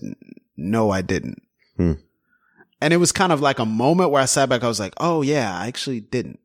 [0.57, 1.41] no, I didn't.
[1.77, 1.93] Hmm.
[2.81, 4.63] And it was kind of like a moment where I sat back.
[4.63, 6.39] I was like, oh yeah, I actually didn't.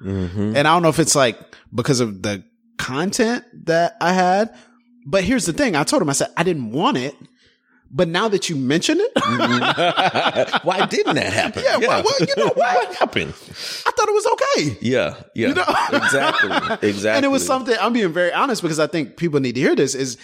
[0.00, 0.56] Mm-hmm.
[0.56, 1.38] And I don't know if it's like
[1.74, 2.44] because of the
[2.76, 4.54] content that I had,
[5.06, 5.76] but here's the thing.
[5.76, 7.16] I told him, I said, I didn't want it.
[7.94, 9.12] But now that you mention it,
[10.64, 11.62] Why didn't that happen?
[11.62, 12.94] Yeah, well, well, you know what?
[12.94, 13.30] happened?
[13.30, 14.78] I thought it was okay.
[14.80, 15.64] Yeah, yeah, You know?
[15.92, 17.10] exactly, exactly.
[17.10, 19.76] And it was something I'm being very honest because I think people need to hear
[19.76, 20.16] this is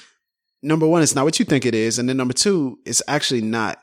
[0.62, 1.98] number one, it's not what you think it is.
[1.98, 3.78] And then number two, it's actually not,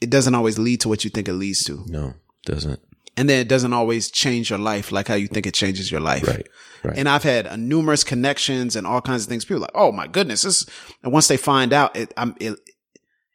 [0.00, 1.82] it doesn't always lead to what you think it leads to.
[1.86, 2.80] No, doesn't.
[3.16, 6.00] And then it doesn't always change your life like how you think it changes your
[6.00, 6.26] life.
[6.26, 6.46] Right,
[6.84, 6.98] right.
[6.98, 9.44] And I've had uh, numerous connections and all kinds of things.
[9.44, 10.64] People are like, oh my goodness, this.
[11.02, 12.58] And once they find out, it I'm it,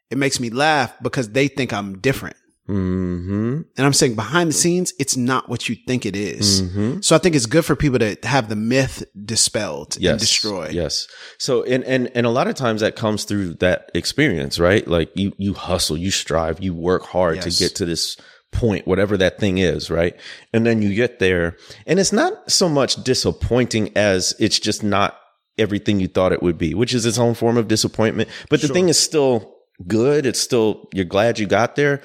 [0.09, 2.37] it makes me laugh because they think I'm different.
[2.67, 3.61] Mm-hmm.
[3.77, 6.63] And I'm saying behind the scenes, it's not what you think it is.
[6.63, 7.01] Mm-hmm.
[7.01, 10.71] So I think it's good for people to have the myth dispelled Yes, and destroyed.
[10.73, 11.07] Yes.
[11.37, 14.87] So, and and and a lot of times that comes through that experience, right?
[14.87, 17.43] Like you you hustle, you strive, you work hard Yes.
[17.57, 18.17] to get to this
[18.51, 20.19] point, whatever that thing is, right?
[20.51, 25.19] And then you get there, and it's not so much disappointing as it's just not
[25.57, 28.29] everything you thought it would be, which is its own form of disappointment.
[28.49, 29.54] But the thing is still
[29.87, 30.25] good.
[30.25, 32.01] It's still you're glad you got there.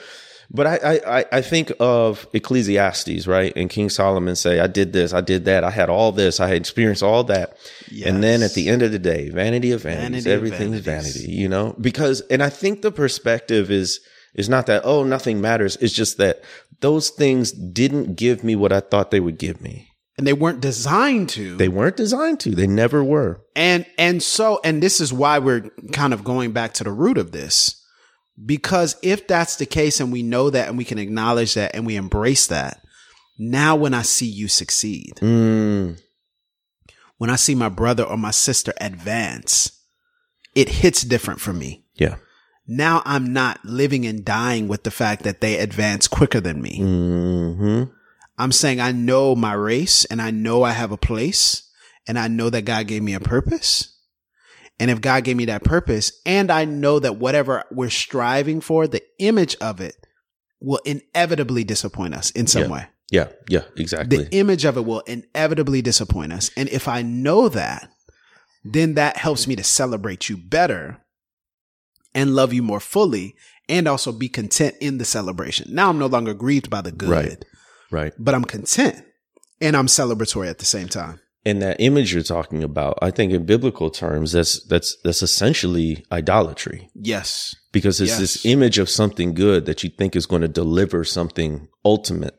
[0.53, 3.53] But I, I, I- think of Ecclesiastes, right?
[3.55, 6.49] And King Solomon say, I did this, I did that, I had all this, I
[6.49, 7.57] had experienced all that.
[8.05, 11.15] And then at the end of the day, vanity of vanities, Vanity of everything's vanities.
[11.19, 11.77] vanity, you know?
[11.81, 14.01] Because, and I think the perspective is,
[14.35, 15.77] is not that, oh, nothing matters.
[15.77, 16.43] It's just that
[16.81, 19.90] those things didn't give me what I thought they would give me.
[20.21, 21.57] And they weren't designed to.
[21.57, 22.51] They weren't designed to.
[22.55, 23.41] They never were.
[23.57, 27.17] And and so and this is why we're kind of going back to the root
[27.17, 27.83] of this.
[28.45, 31.87] Because if that's the case and we know that and we can acknowledge that and
[31.87, 32.83] we embrace that,
[33.39, 35.99] now when I see you succeed, Mm,
[37.17, 39.73] when I see my brother or my sister advance,
[40.55, 41.87] it hits different for me.
[41.95, 42.17] yeah.
[42.67, 46.77] now I'm not living and dying with the fact that they advance quicker than me.
[46.79, 47.85] hmm
[48.41, 51.69] I'm saying I know my race and I know I have a place
[52.07, 53.97] and I know that God gave me a purpose.
[54.79, 58.87] And if God gave me that purpose and I know that whatever we're striving for,
[58.87, 59.95] the image of it
[60.61, 62.69] will inevitably disappoint us in some Yeah.
[62.69, 62.87] way.
[63.11, 63.29] Yeah.
[63.49, 63.63] Yeah.
[63.77, 64.25] Exactly.
[64.25, 66.51] The image of it will inevitably disappoint us.
[66.57, 67.91] And if I know that,
[68.65, 71.03] then that helps me to celebrate you better
[72.15, 73.35] and love you more fully
[73.69, 75.75] and also be content in the celebration.
[75.75, 77.45] Now I'm no longer grieved by the good, Right.
[77.91, 78.13] Right.
[78.19, 79.03] but I'm content
[79.61, 81.21] and I'm celebratory at the same time.
[81.47, 86.05] And that image you're talking about, I think in biblical terms, that's that's that's essentially
[86.13, 87.55] idolatry Yes.
[87.73, 88.19] because it's Yes.
[88.21, 92.35] this image of something good that you think is going to deliver something ultimate,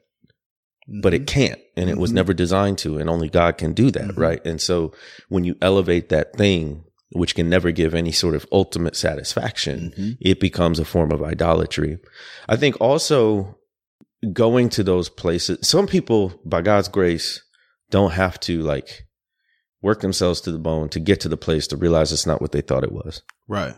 [1.02, 2.16] but it can't, and it was Mhm.
[2.16, 4.18] never designed to, and only God can do that, Mhm.
[4.18, 4.46] right?
[4.46, 4.94] And so
[5.30, 10.18] when you elevate that thing, which can never give any sort of ultimate satisfaction, Mhm.
[10.22, 11.98] it becomes a form of idolatry.
[12.48, 13.58] I think also
[14.34, 17.42] going to those places, some people, by God's grace,
[17.90, 19.06] don't have to like
[19.82, 22.52] work themselves to the bone to get to the place to realize it's not what
[22.52, 23.22] they thought it was.
[23.48, 23.74] Right.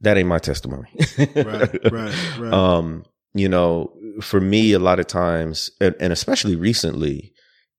[0.00, 0.88] That ain't my testimony.
[1.18, 1.92] Right.
[1.92, 2.14] Right.
[2.38, 2.52] Right.
[2.52, 7.32] Um, you know, for me, a lot of times, and, and especially recently,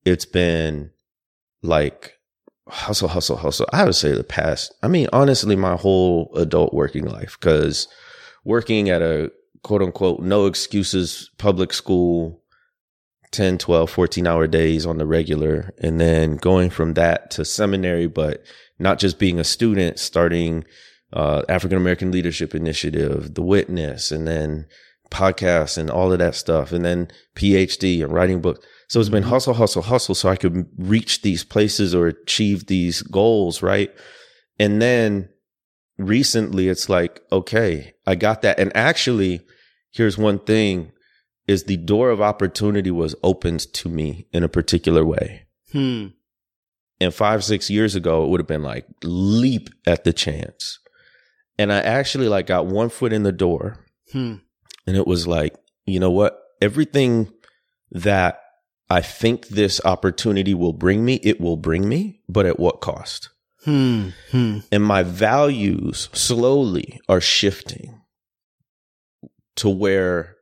[0.05, 0.91] it's been
[1.63, 2.13] like
[2.67, 3.67] hustle, hustle, hustle.
[3.71, 7.87] I would say the past, I mean, honestly, my whole adult working life, because
[8.43, 9.31] working at a
[9.63, 12.41] quote unquote no excuses public school,
[13.31, 18.07] 10, 12, 14 hour days on the regular, and then going from that to seminary,
[18.07, 18.43] but
[18.79, 20.65] not just being a student, starting
[21.13, 24.65] uh, African American Leadership Initiative, The Witness, and then
[25.09, 28.65] podcasts and all of that stuff, and then PhD and writing books.
[28.89, 33.01] So it's been hustle, hustle, hustle, so I could reach these places or achieve these
[33.01, 33.93] goals, right?
[34.59, 35.29] And then
[35.97, 38.59] recently, it's like, okay, I got that.
[38.59, 39.41] And actually,
[39.91, 40.91] here's one thing:
[41.47, 45.47] is the door of opportunity was opened to me in a particular way.
[45.71, 46.07] hmm.
[46.99, 50.79] And five, six years ago, it would have been like leap at the chance.
[51.59, 54.35] And I actually like got one foot in the door Hmm.
[54.87, 55.55] and it was like,
[55.85, 56.39] you know what?
[56.61, 57.31] Everything
[57.91, 58.41] that
[58.89, 63.29] I think this opportunity will bring me, it will bring me, but at what cost?
[63.67, 64.09] Hmm.
[64.31, 64.59] Hmm.
[64.71, 67.99] And my values slowly are shifting
[69.57, 70.37] to where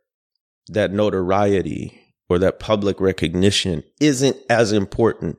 [0.68, 5.38] that notoriety or that public recognition isn't as important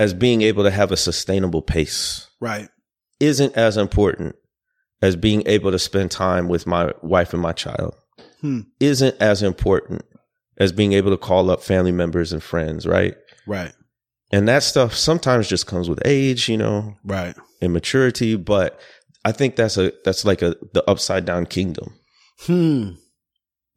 [0.00, 2.68] as being able to have a sustainable pace Right.
[3.20, 4.34] isn't as important
[5.00, 7.94] as being able to spend time with my wife and my child
[8.40, 8.62] Hmm.
[8.80, 10.02] isn't as important
[10.58, 13.14] as being able to call up family members and friends right
[13.46, 13.72] Right.
[14.34, 17.34] And that stuff sometimes just comes with age you know Right.
[17.62, 18.78] and maturity but
[19.24, 21.88] i think that's a that's like a the upside down kingdom
[22.46, 22.90] Hmm.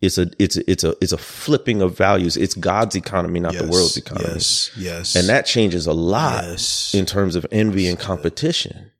[0.01, 3.53] it's a it's a, it's a it's a flipping of values it's god's economy not
[3.53, 4.71] the world's economy Yes.
[4.77, 5.15] Yes.
[5.15, 6.93] and that changes a lot Yes.
[6.93, 8.05] in terms of envy and Yes.
[8.07, 8.91] competition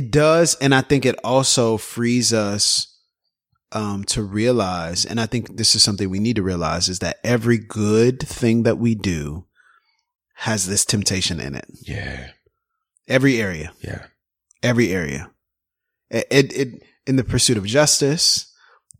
[0.00, 2.88] It does, and I think it also frees us
[3.70, 7.18] um, to realize, and I think this is something we need to realize, is that
[7.22, 9.46] every good thing that we do
[10.34, 11.66] has this temptation in it.
[11.82, 12.28] yeah
[13.06, 14.06] Every area, yeah
[14.62, 15.30] every area.
[16.10, 18.52] It, it, it in the pursuit of justice,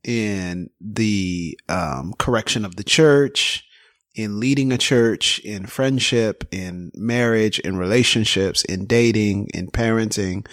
[0.05, 3.67] in the um, correction of the church,
[4.15, 10.47] in leading a church, in friendship, in marriage, in relationships, in dating, in parenting,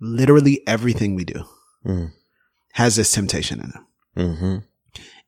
[0.00, 1.44] literally everything we do
[1.84, 2.10] mm.
[2.72, 4.20] has this temptation in it.
[4.20, 4.56] mm-hmm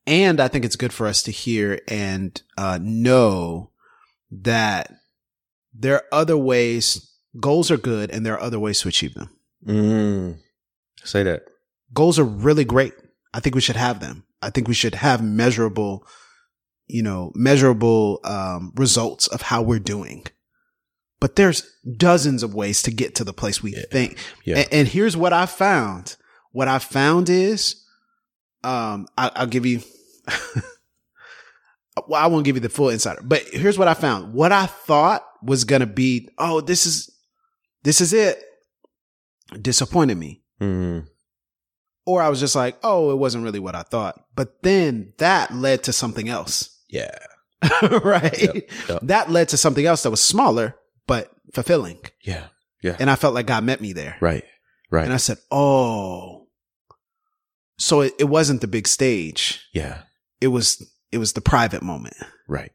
[0.06, 3.70] And I think it's good for us to hear and uh, know
[4.30, 4.92] that
[5.74, 7.12] there are other ways.
[7.38, 9.30] Goals are good, and there are other ways to achieve them.
[9.66, 10.38] Mm.
[11.04, 11.42] Say that.
[11.92, 12.94] goals are really great.
[13.34, 14.24] I think we should have them.
[14.42, 16.06] I think we should have measurable,
[16.86, 20.26] you know, measurable um, results of how we're doing.
[21.20, 21.62] But there's
[21.96, 24.18] dozens of ways to get to the place we think.
[24.44, 24.58] Yeah.
[24.58, 26.16] And, and here's what I found.
[26.52, 27.82] What I found is,
[28.64, 29.80] um, I, I'll give you.
[32.08, 34.32] well, I won't give you the full insider, but here's what I found.
[34.34, 37.10] What I thought was gonna be, oh, this is,
[37.82, 38.42] this is it,
[39.60, 41.06] disappointed me Mm.
[42.06, 44.24] or I was just like, oh, it wasn't really what I thought.
[44.34, 47.16] But then that led to something else, Yeah.
[48.02, 48.40] right?
[48.42, 48.56] Yep,
[48.88, 49.00] yep.
[49.02, 52.46] That led to something else that was smaller but fulfilling, Yeah.
[52.82, 52.96] Yeah.
[52.98, 54.16] and I felt like God met me there.
[54.20, 54.44] right.
[54.90, 55.04] Right.
[55.04, 56.46] And I said, oh,
[57.78, 60.02] so it, it wasn't the big stage; yeah.
[60.40, 60.82] it was
[61.12, 62.16] it was the private moment,
[62.48, 62.72] Right.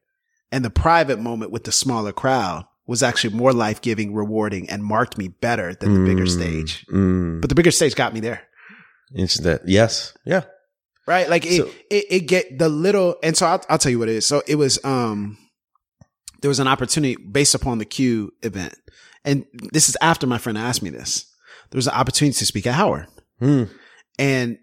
[0.51, 4.83] and the private moment with the smaller crowd was actually more life giving, rewarding, and
[4.83, 6.29] marked me better than the bigger Mm.
[6.31, 6.85] stage.
[6.91, 7.41] Mm.
[7.41, 8.41] But the bigger stage got me there.
[9.15, 9.45] Interesting.
[9.45, 10.43] That yes, yeah,
[11.07, 11.29] right?
[11.29, 14.09] Like it, So- it, it get the little, and so I'll, I'll tell you what
[14.09, 14.25] it is.
[14.25, 15.37] So it was, um,
[16.41, 18.73] there was an opportunity based upon the Q event,
[19.23, 21.25] and this is after my friend asked me this.
[21.69, 23.07] There was an opportunity to speak at Howard,
[23.39, 23.63] Hmm.
[24.17, 24.57] and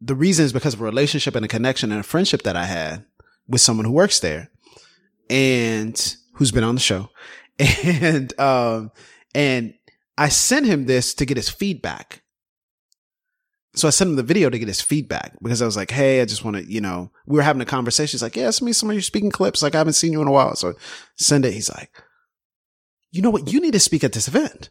[0.00, 2.64] the reason is because of a relationship and a connection and a friendship that I
[2.64, 3.04] had
[3.46, 4.50] with someone who works there,
[5.28, 7.10] and who's been on the show,
[7.58, 8.92] and um,
[9.34, 9.74] and
[10.16, 12.22] I sent him this to get his feedback.
[13.74, 16.20] So I sent him the video to get his feedback because I was like, Hey,
[16.20, 18.16] I just want to, you know, we were having a conversation.
[18.16, 19.62] He's like, yeah, send me some of your speaking clips.
[19.62, 20.56] Like I haven't seen you in a while.
[20.56, 20.74] So
[21.16, 21.54] send it.
[21.54, 21.90] He's like,
[23.12, 23.52] you know what?
[23.52, 24.70] You need to speak at this event.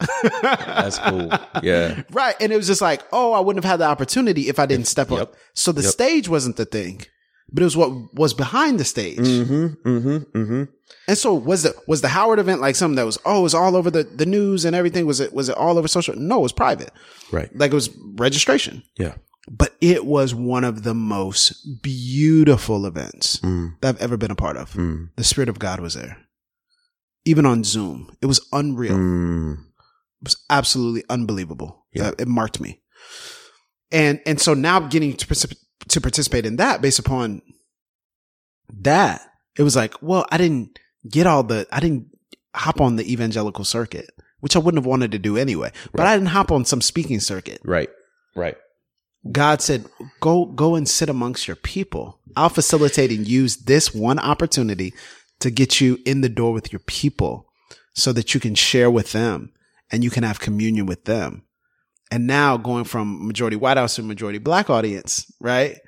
[0.00, 1.30] That's cool.
[1.62, 2.02] Yeah.
[2.10, 2.34] Right.
[2.40, 4.86] And it was just like, oh, I wouldn't have had the opportunity if I didn't
[4.86, 5.20] step Yep.
[5.20, 5.34] up.
[5.54, 5.90] So the Yep.
[5.90, 7.02] stage wasn't the thing,
[7.52, 9.18] but it was what was behind the stage.
[9.18, 9.88] Mm-hmm.
[9.88, 10.16] Mm-hmm.
[10.38, 10.62] Mm-hmm.
[11.08, 13.54] And so was the was the Howard event like something that was oh it was
[13.54, 15.04] all over the, the news and everything?
[15.06, 16.14] Was it was it all over social?
[16.16, 16.90] No, it was private.
[17.32, 17.54] Right.
[17.56, 18.82] Like it was registration.
[18.98, 19.14] Yeah.
[19.50, 23.80] But it was one of the most beautiful events Mm.
[23.80, 24.72] that I've ever been a part of.
[24.74, 25.08] Mm.
[25.16, 26.18] The Spirit of God was there.
[27.24, 28.14] Even on Zoom.
[28.20, 28.94] It was unreal.
[28.96, 29.64] Mm.
[30.20, 31.86] It was absolutely unbelievable.
[31.92, 32.08] Yeah.
[32.08, 32.80] Uh, It marked me.
[33.90, 35.56] And and so now getting to particip-
[35.88, 37.40] to participate in that based upon
[38.80, 39.22] that,
[39.56, 42.08] it was like, well, I didn't get all the I didn't
[42.54, 44.10] hop on the evangelical circuit,
[44.40, 45.72] which I wouldn't have wanted to do anyway.
[45.92, 47.60] But I didn't hop on some speaking circuit.
[47.64, 47.88] Right.
[48.34, 48.56] Right.
[49.32, 49.84] God said,
[50.20, 52.20] go, go and sit amongst your people.
[52.36, 54.94] I'll facilitate and use this one opportunity
[55.40, 57.46] to get you in the door with your people
[57.94, 59.52] so that you can share with them
[59.90, 61.42] and you can have communion with them.
[62.10, 65.78] And now going from majority white house to majority black audience, right?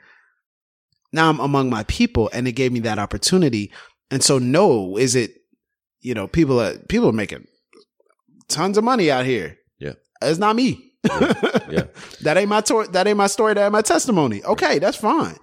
[1.13, 3.73] Now I'm among my people and it gave me that opportunity.
[4.11, 5.33] And so no, is it,
[6.01, 7.47] you know, people are, people are making
[8.49, 9.57] tons of money out here.
[9.79, 9.95] Yeah.
[10.23, 10.93] It's not me.
[11.71, 11.85] Yeah.
[12.23, 14.43] That ain't my tor- that ain't my story, that ain't my testimony.
[14.43, 15.37] Okay, that's fine.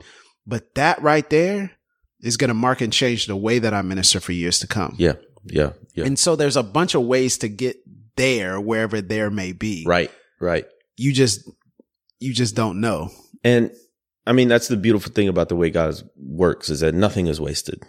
[0.46, 1.72] But that right there
[2.20, 4.96] is gonna mark and change the way that I minister for years to come.
[4.98, 5.14] Yeah.
[5.46, 5.72] Yeah.
[5.94, 6.06] Yeah.
[6.06, 7.78] And so there's a bunch of ways to get
[8.18, 9.86] there, wherever there may be.
[9.88, 10.12] right.
[10.40, 10.66] Right.
[10.98, 11.50] You just
[12.20, 13.10] you just don't know.
[13.44, 13.72] And
[14.26, 17.40] I mean, that's the beautiful thing about the way God works is that nothing is
[17.40, 17.84] wasted.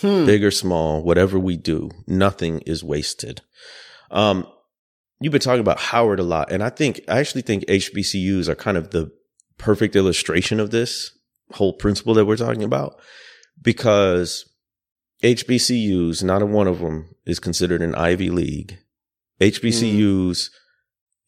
[0.00, 0.24] Hmm.
[0.24, 3.42] Big or small, whatever we do, nothing is wasted.
[4.10, 4.46] Um,
[5.20, 8.54] you've been talking about Howard a lot, and I think I actually think HBCUs are
[8.54, 9.10] kind of the
[9.58, 11.10] perfect illustration of this
[11.52, 13.00] whole principle that we're talking about
[13.60, 14.48] because
[15.22, 18.78] HBCUs, not a one of them is considered an Ivy League.
[19.50, 19.60] Mm.
[19.60, 20.50] HBCUs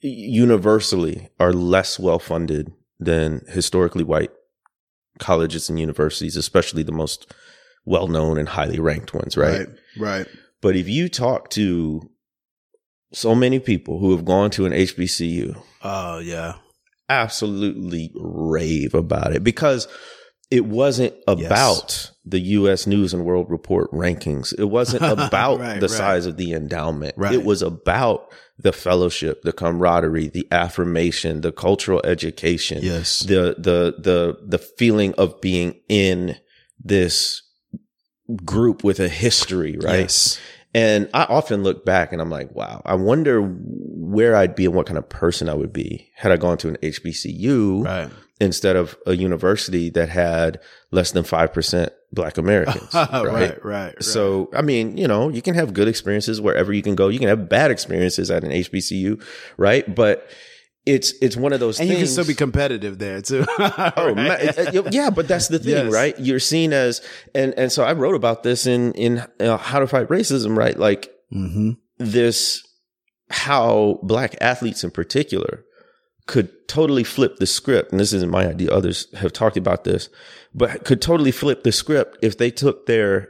[0.01, 4.31] universally are less well funded than historically white
[5.19, 7.33] colleges and universities, especially the most
[7.85, 9.69] well known and highly ranked ones, right?
[9.99, 10.27] Right.
[10.61, 12.11] But if you talk to
[13.12, 16.55] so many people who have gone to an HBCU, Oh yeah.
[17.09, 19.87] absolutely rave about it because
[20.55, 24.55] it wasn't about the US News and World Report rankings.
[24.59, 25.96] It wasn't about Right, the right.
[25.96, 27.14] size of the endowment.
[27.16, 27.34] Right.
[27.34, 33.20] It was about the fellowship, the camaraderie, the affirmation, the cultural education, Yes.
[33.20, 36.36] the the the the feeling of being in
[36.82, 37.42] this
[38.44, 40.00] group with a history, right?
[40.00, 40.38] Yes.
[40.76, 44.74] And I often look back and I'm like, wow, I wonder where I'd be and
[44.74, 48.11] what kind of person I would be had I gone to an HBCU Right.
[48.41, 50.61] Instead of a university that had
[50.91, 52.89] less than 5% black Americans.
[52.95, 53.12] right.
[53.12, 53.32] right?
[53.32, 53.64] Right.
[53.64, 54.03] Right.
[54.03, 57.09] So, I mean, you know, you can have good experiences wherever you can go.
[57.09, 59.22] You can have bad experiences at an HBCU,
[59.57, 59.93] right?
[59.95, 60.28] But
[60.85, 62.01] it's, it's one of those and things.
[62.01, 63.45] you can still be competitive there too.
[63.97, 65.93] Oh, ma- uh, yeah, but that's the thing, Yes.
[65.93, 66.18] right?
[66.18, 67.01] You're seen as,
[67.35, 70.78] and and so I wrote about this in in uh, How to Fight Racism, right?
[70.78, 71.70] Like mm-hmm.
[71.99, 72.62] this,
[73.30, 75.64] how black athletes in particular
[76.27, 78.70] could totally flip the script, and this isn't my idea.
[78.70, 80.09] Others have talked about this,
[80.55, 83.29] but could totally flip the script if they took their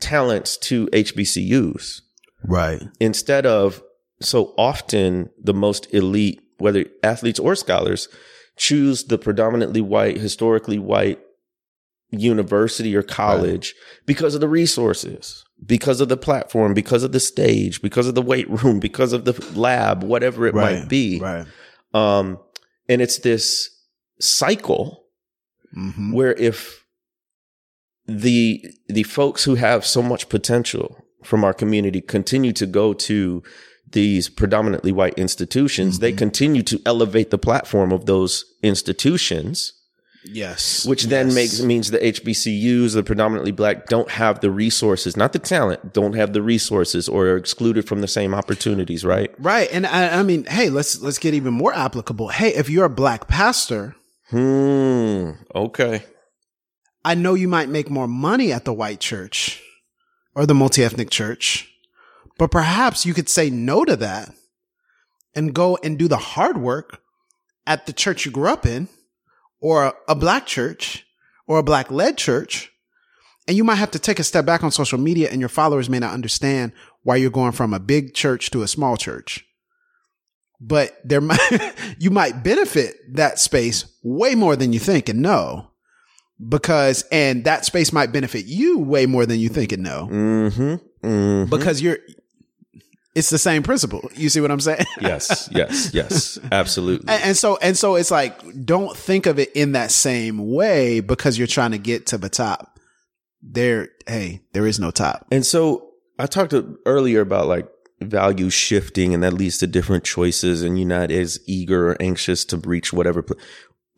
[0.00, 2.00] talents to HBCUs
[2.44, 2.82] Right.
[3.00, 3.82] instead of
[4.20, 8.08] so often the most elite, whether athletes or scholars,
[8.56, 11.18] choose the predominantly white, historically white
[12.10, 17.80] university or college because of the resources, because of the platform, because of the stage,
[17.80, 21.20] because of the weight room, because of the lab, whatever it might be.
[21.20, 21.46] Right.
[21.92, 22.38] Um,
[22.88, 23.70] and it's this
[24.20, 25.00] cycle
[25.76, 26.12] Mm-hmm.
[26.12, 26.84] where if
[28.04, 33.40] the the folks who have so much potential from our community continue to go to
[33.88, 39.72] these predominantly white institutions, they continue to elevate the platform of those institutions.
[40.24, 40.84] Yes.
[40.84, 41.34] which then Yes.
[41.34, 46.12] makes means the HBCUs, the predominantly black, don't have the resources, not the talent, don't
[46.14, 49.04] have the resources, or are excluded from the same opportunities.
[49.04, 49.32] Right?
[49.38, 49.68] Right.
[49.72, 52.28] And I, I mean, hey, let's let's get even more applicable.
[52.28, 53.96] Hey, if you're a black pastor,
[54.28, 55.30] Hmm.
[55.54, 56.04] Okay.
[57.04, 59.60] I know you might make more money at the white church
[60.36, 61.68] or the multi-ethnic church,
[62.38, 64.32] but perhaps you could say no to that
[65.34, 67.00] and go and do the hard work
[67.66, 68.88] at the church you grew up in
[69.60, 71.06] or a black church
[71.46, 72.72] or a black led church.
[73.48, 75.90] And you might have to take a step back on social media and your followers
[75.90, 79.44] may not understand why you're going from a big church to a small church.
[80.60, 85.70] But there might, you might benefit that space way more than you think and know
[86.48, 91.06] because, and that space might benefit you way more than you think and know Mm-hmm.
[91.06, 91.98] mm because you're,
[93.14, 94.08] it's the same principle.
[94.14, 94.84] You see what I'm saying?
[95.00, 95.48] yes.
[95.52, 95.92] Yes.
[95.92, 96.38] Yes.
[96.52, 97.08] Absolutely.
[97.08, 101.00] And, and so, and so it's like, don't think of it in that same way
[101.00, 102.78] because you're trying to get to the top.
[103.42, 105.26] There, hey, there is no top.
[105.32, 106.54] And so I talked
[106.86, 107.66] earlier about like
[108.00, 112.44] value shifting and that leads to different choices and you're not as eager or anxious
[112.46, 113.24] to reach whatever.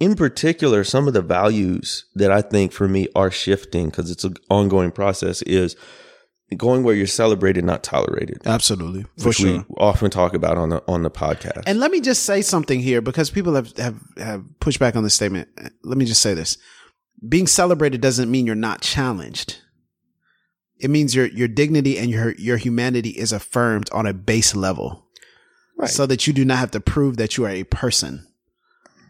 [0.01, 4.25] In particular, some of the values that I think for me are shifting because it's
[4.25, 5.77] an ongoing process is
[6.57, 8.42] going where you're celebrated, not tolerated.
[8.44, 9.05] Absolutely.
[9.18, 11.62] For which we often talk about on the on the podcast.
[11.66, 15.05] And let me just say something here because people have, have, have pushed back on
[15.05, 15.48] this statement.
[15.82, 16.59] Let me just say this.
[17.28, 19.59] Being celebrated doesn't mean you're not challenged.
[20.78, 25.07] It means your, your dignity and your, your humanity is affirmed on a base level.
[25.78, 25.88] Right.
[25.88, 28.26] So that you do not have to prove that you are a person.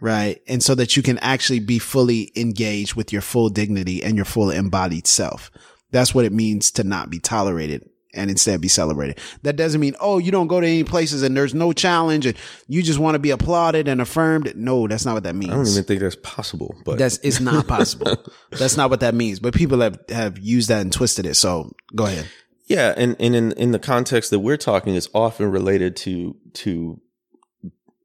[0.01, 0.43] Right.
[0.47, 4.24] And so that you can actually be fully engaged with your full dignity and your
[4.24, 5.51] full embodied self.
[5.93, 9.18] That's what it means to not be tolerated and instead be celebrated.
[9.43, 12.36] That doesn't mean, oh, you don't go to any places and there's no challenge and
[12.68, 14.53] you just want to be applauded and affirmed.
[14.57, 15.53] No, that's not what that means.
[15.53, 18.16] I don't even think that's possible, but that's it's not possible.
[18.51, 19.40] that's not what that means.
[19.40, 21.34] But people have, have used that and twisted it.
[21.34, 22.28] So go ahead.
[22.66, 27.01] Yeah, and, and in in the context that we're talking is often related to to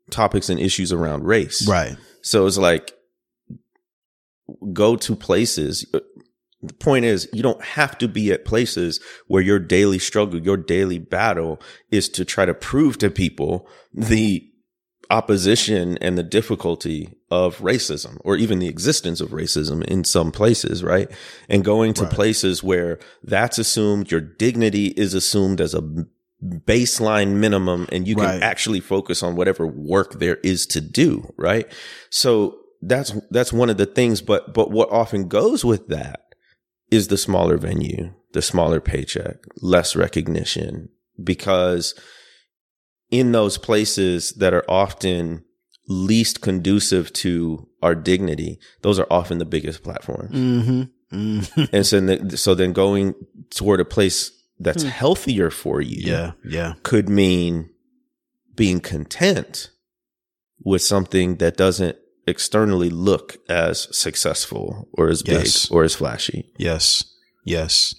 [0.09, 1.67] topics and issues around race.
[1.67, 1.95] Right.
[2.21, 2.93] So it's like
[4.73, 5.85] go to places.
[6.64, 10.58] The point is, you don't have to be at places where your daily struggle, your
[10.58, 14.43] daily battle is to try to prove to people the
[15.10, 20.84] opposition and the difficulty of racism or even the existence of racism in some places,
[20.84, 21.10] right?
[21.47, 22.12] And going to Right.
[22.12, 25.84] places where that's assumed, your dignity is assumed as a
[26.43, 28.43] baseline minimum and you can Right.
[28.43, 31.68] actually focus on whatever work there is to do, right?
[32.10, 36.26] So that's that's one of the things but but what often goes with that
[36.91, 40.89] is the smaller venue, the smaller paycheck, less recognition
[41.23, 41.93] because
[43.09, 45.43] in those places that are often
[45.88, 50.31] least conducive to our dignity, those are often the biggest platforms.
[50.35, 50.81] Mm-hmm.
[51.17, 51.63] mm-hmm.
[51.75, 53.15] And so, then- so then going
[53.49, 56.31] toward a place that's healthier for you Yeah.
[56.43, 56.73] Yeah.
[56.83, 57.69] could mean
[58.55, 59.69] being content
[60.63, 61.95] with something that doesn't
[62.28, 65.67] externally look as successful or as Yes.
[65.67, 66.51] big or as flashy.
[66.57, 67.03] Yes.
[67.45, 67.95] Yes.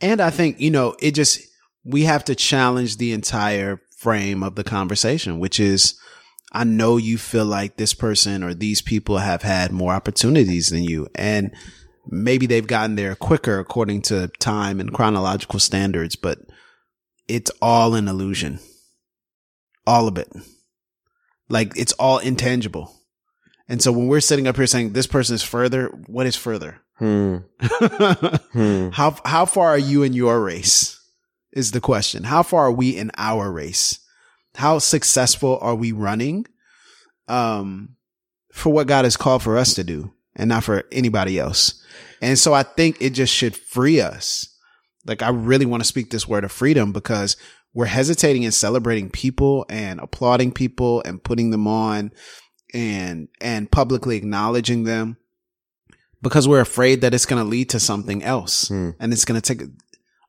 [0.00, 1.40] And I think, you know, it just,
[1.84, 5.98] we have to challenge the entire frame of the conversation, which is,
[6.52, 10.82] I know you feel like this person or these people have had more opportunities than
[10.84, 11.08] you.
[11.14, 11.54] And
[12.08, 16.38] maybe they've gotten there quicker according to time and chronological standards, but
[17.28, 18.58] it's all an illusion.
[19.86, 20.32] All of it.
[21.48, 22.96] Like it's all intangible.
[23.70, 26.80] And so when we're sitting up here saying this person is further, what is further?
[26.98, 27.36] Hmm.
[28.52, 28.88] Hmm.
[28.88, 31.00] How how far are you in your race?
[31.52, 32.24] Is the question.
[32.24, 34.00] How far are we in our race?
[34.56, 36.46] How successful are we running?
[37.28, 37.96] Um,
[38.52, 41.80] for what God has called for us to do and not for anybody else.
[42.20, 44.48] And so I think it just should free us.
[45.06, 47.36] Like I really want to speak this word of freedom because
[47.72, 52.10] we're hesitating in celebrating people and applauding people and putting them on
[52.74, 55.16] and, and publicly acknowledging them
[56.22, 58.90] because we're afraid that it's going to lead to something else Hmm.
[59.00, 59.66] and it's going to take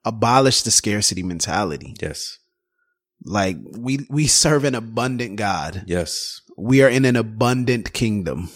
[0.06, 1.96] abolish the scarcity mentality.
[2.02, 2.38] Yes.
[3.24, 5.84] Like we we serve an abundant God.
[5.86, 6.42] Yes.
[6.58, 8.50] We are in an abundant kingdom.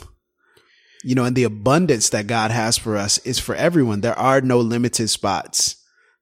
[1.04, 4.02] You know, and the abundance that God has for us is for everyone.
[4.02, 5.76] There are no limited spots.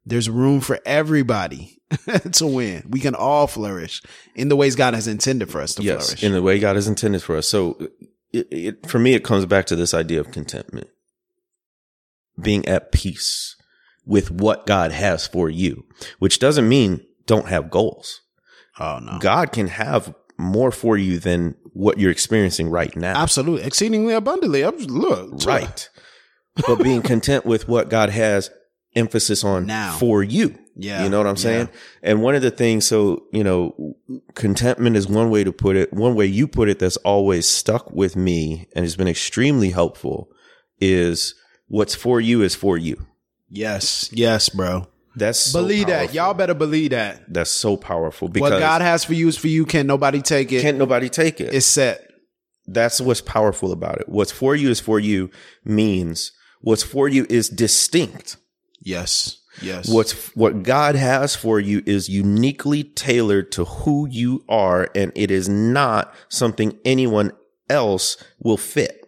[0.06, 1.82] There's room for everybody
[2.34, 2.88] to win.
[2.90, 4.02] We can all flourish
[4.36, 6.08] in the ways God has intended for us to yes.
[6.08, 6.24] flourish.
[6.24, 7.48] In the way God has intended for us.
[7.48, 7.78] So
[8.32, 10.90] it, it, for me, it comes back to this idea of contentment,
[12.40, 13.56] being at peace
[14.06, 15.86] with what God has for you,
[16.20, 18.22] which doesn't mean don't have goals.
[18.80, 19.20] oh no.
[19.20, 23.22] God can have more for you than what you're experiencing right now.
[23.22, 23.66] Absolutely.
[23.66, 24.64] Exceedingly abundantly.
[24.64, 25.46] Look.
[25.46, 25.90] Right.
[26.68, 28.50] but being content with what God has
[28.96, 29.94] emphasis on Now.
[29.98, 30.58] for you.
[30.76, 31.04] Yeah.
[31.04, 31.70] You know what I'm saying?
[32.02, 33.96] And one of the things, so, you know,
[34.34, 35.94] contentment is one way to put it.
[35.94, 40.30] One way you put it that's always stuck with me and has been extremely helpful
[40.80, 41.36] is
[41.68, 43.06] what's for you is for you.
[43.50, 44.10] Yes.
[44.12, 44.88] Yes, bro.
[45.16, 46.14] That's so believe that.
[46.14, 47.32] Y'all better believe that.
[47.32, 49.66] That's so powerful because What God has for you is for you.
[49.66, 50.62] Can't nobody take it?
[50.62, 51.54] can't nobody take it.
[51.54, 52.10] it's set.
[52.66, 54.10] That's what's powerful about it.
[54.10, 55.30] What's for you is for you
[55.64, 56.32] means
[56.62, 58.38] what's for you is distinct.
[58.84, 59.40] Yes.
[59.62, 59.88] Yes.
[59.88, 65.30] What's what God has for you is uniquely tailored to who you are, and it
[65.32, 67.32] is not something anyone
[67.70, 69.06] else will fit.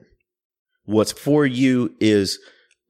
[0.86, 2.40] What's for you is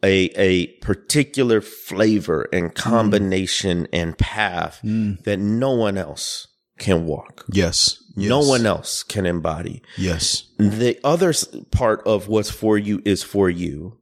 [0.03, 2.75] a a particular flavor and mm.
[2.75, 5.23] combination and path mm.
[5.23, 7.45] that no one else can walk.
[7.51, 8.01] Yes.
[8.17, 9.81] No one else can embody.
[9.97, 10.45] Yes.
[10.57, 11.33] The other
[11.71, 13.97] part of what's for you is for you,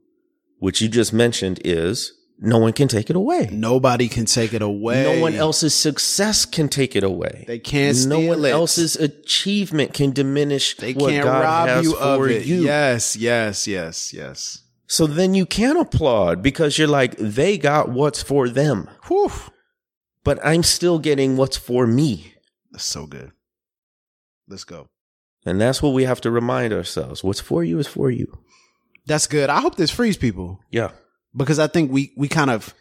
[0.58, 3.48] which you just mentioned is no one can take it away.
[3.52, 5.02] Nobody can take it away.
[5.04, 7.44] No one else's success can take it away.
[7.46, 8.48] They can't No one it.
[8.50, 12.44] else's achievement can diminish They can't rob you of it.
[12.46, 12.62] you.
[12.64, 13.16] Yes.
[13.16, 13.66] Yes.
[13.66, 14.12] Yes.
[14.12, 14.62] Yes.
[14.86, 19.32] So then you can applaud because you're like, they got what's for them, Whew.
[20.24, 22.34] but I'm still getting what's for me.
[22.70, 23.32] That's so good.
[24.46, 24.88] Let's go.
[25.46, 27.24] And that's what we have to remind ourselves.
[27.24, 28.38] What's for you is for you.
[29.06, 29.48] That's good.
[29.50, 30.90] I hope this frees people Yeah.
[31.36, 32.74] Because I think we we kind of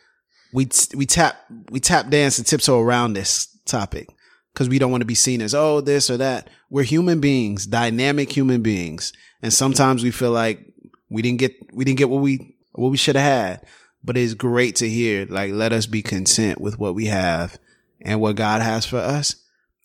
[0.53, 1.37] we we tap
[1.69, 4.09] we tap dance and tiptoe around this topic
[4.53, 6.49] because we don't want to be seen as oh this or that.
[6.69, 10.65] We're human beings, dynamic human beings, and sometimes we feel like
[11.09, 13.67] we didn't get we didn't get what we what we should have had.
[14.03, 17.57] But it's great to hear like let us be content with what we have
[18.01, 19.35] and what God has for us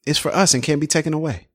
[0.06, 1.48] is for us and can't be taken away.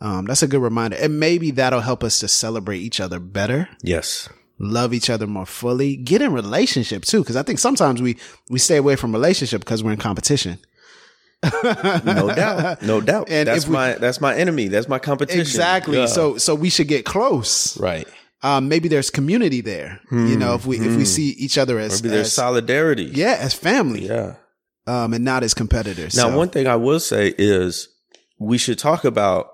[0.00, 3.68] Um, that's a good reminder, and maybe that'll help us to celebrate each other better
[3.82, 4.28] Yes.
[4.62, 7.22] Love each other more fully, get in relationship too.
[7.24, 8.16] Cause I think sometimes we,
[8.48, 10.58] we stay away from relationship because we're in competition.
[11.42, 12.82] No doubt.
[12.82, 13.28] No doubt.
[13.30, 14.68] And that's we- my that's my enemy.
[14.68, 15.40] That's my competition.
[15.40, 15.98] Exactly.
[15.98, 16.06] Yeah.
[16.06, 17.78] So, so we should get close.
[17.78, 18.06] right.
[18.44, 22.00] Um, maybe there's community there, you know, if we, if we see each other as,
[22.00, 22.06] Hmm.
[22.06, 23.04] Maybe there's as- solidarity.
[23.04, 24.34] yeah, as family, Yeah.
[24.88, 26.16] um, and not as competitors.
[26.16, 27.86] Now, So, one thing I will say is
[28.40, 29.46] we should talk about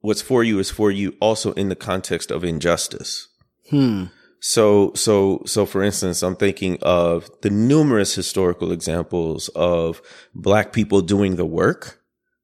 [0.00, 3.28] what's for you is for you also in the context of injustice.
[3.70, 4.04] Hmm,
[4.40, 10.02] So, so, so for instance, I'm thinking of the numerous historical examples of
[10.34, 12.00] black people doing the work,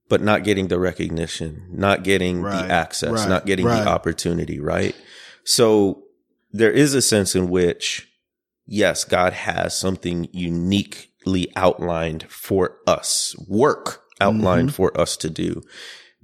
[0.09, 3.83] but not getting the recognition, not getting Right, the access, right, not getting right.
[3.83, 4.95] the opportunity, right?
[5.45, 6.05] So
[6.53, 8.09] there is a sense in which,
[8.65, 15.63] yes, God has something uniquely outlined for us, work outlined for us to do,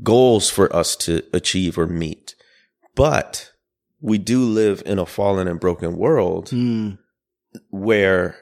[0.02, 2.34] goals for us to achieve or meet.
[2.94, 3.50] But
[4.04, 6.90] we do live in a fallen and broken world hmm,
[7.70, 8.36] where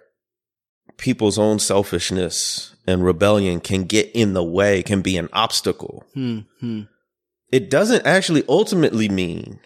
[0.97, 6.05] people's own selfishness and rebellion can get in the way, can be an obstacle.
[6.15, 6.83] hmm, hmm.
[7.53, 9.61] It doesn't actually ultimately mean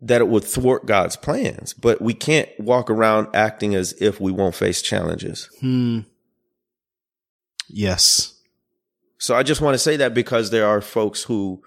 [0.00, 4.32] that it would thwart God's plans, but we can't walk around acting as if we
[4.32, 5.50] won't face challenges.
[5.60, 6.00] Hmm.
[7.68, 8.40] Yes.
[9.18, 11.62] So I just want to say that because there are folks who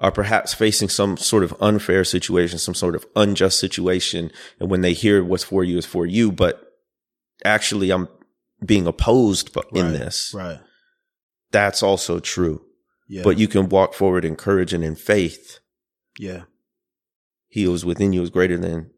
[0.00, 4.32] are perhaps facing some sort of unfair situation, some sort of unjust situation.
[4.58, 6.72] And when they hear what's for you is for you, but
[7.44, 8.08] actually I'm
[8.64, 10.32] being opposed in Right, this.
[10.34, 10.58] Right.
[11.52, 12.62] That's also true.
[13.08, 13.22] Yeah.
[13.24, 15.60] But you can walk forward in courage and in faith.
[16.18, 16.42] yeah.
[17.52, 18.90] He was within you is greater than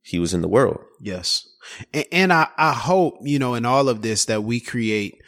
[0.00, 0.80] he was in the world.
[1.02, 1.46] Yes.
[1.92, 5.20] And, and I, I hope, you know, in all of this that we create,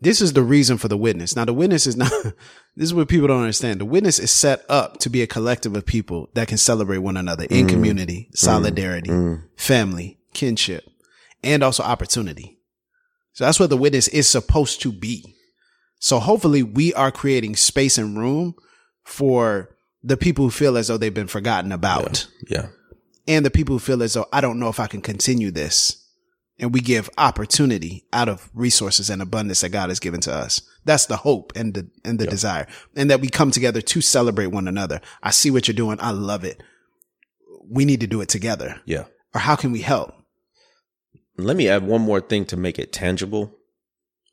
[0.00, 1.36] this is the reason for the witness.
[1.36, 2.10] Now, the witness is not,
[2.76, 3.80] this is what people don't understand.
[3.80, 7.16] The witness is set up to be a collective of people that can celebrate one
[7.16, 7.68] another in mm.
[7.68, 8.36] community, mm.
[8.36, 9.42] solidarity, mm.
[9.56, 10.84] family, kinship,
[11.42, 12.58] and also opportunity.
[13.32, 15.34] So that's what the witness is supposed to be.
[15.98, 18.54] So hopefully we are creating space and room
[19.04, 22.66] for the people who feel as though they've been forgotten about Yeah.
[23.26, 26.03] and the people who feel as though I don't know if I can continue this.
[26.58, 30.62] And we give opportunity out of resources and abundance that God has given to us.
[30.84, 32.68] That's the hope and the and the desire.
[32.94, 35.00] And that we come together to celebrate one another.
[35.22, 35.98] I see what you're doing.
[36.00, 36.62] I love it.
[37.68, 38.80] We need to do it together.
[38.84, 39.04] Yeah.
[39.34, 40.14] Or how can we help?
[41.36, 43.56] Let me add one more thing to make it tangible.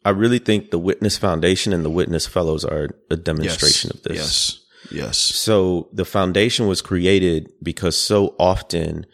[0.06, 4.18] I really think the Witness Foundation and the Witness Fellows are a demonstration of this.
[4.18, 4.62] Yes.
[4.92, 5.18] Yes.
[5.18, 9.06] So the foundation was created because so often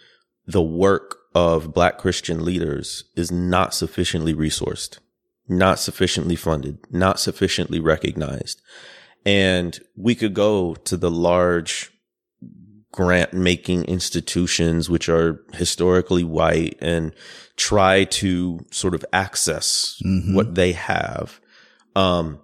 [0.45, 4.97] the work of black Christian leaders is not sufficiently resourced.
[5.47, 8.61] not sufficiently funded, not sufficiently recognized.
[9.25, 11.91] And we could go to the large
[12.91, 17.13] grant making institutions, which are historically white and
[17.55, 20.35] try to sort of access mm-hmm.
[20.35, 21.39] what they have.
[21.95, 22.39] Um,